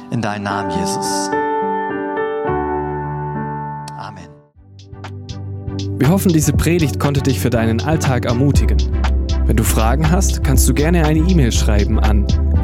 In 0.09 0.23
deinem 0.23 0.45
Namen, 0.45 0.71
Jesus. 0.71 1.29
Amen. 3.95 4.29
Wir 5.99 6.09
hoffen, 6.09 6.33
diese 6.33 6.53
Predigt 6.53 6.99
konnte 6.99 7.21
dich 7.21 7.39
für 7.39 7.51
deinen 7.51 7.79
Alltag 7.79 8.25
ermutigen. 8.25 8.79
Wenn 9.45 9.55
du 9.55 9.63
Fragen 9.63 10.09
hast, 10.09 10.43
kannst 10.43 10.67
du 10.67 10.73
gerne 10.73 11.05
eine 11.05 11.19
E-Mail 11.19 11.51
schreiben 11.51 11.99
an 11.99 12.25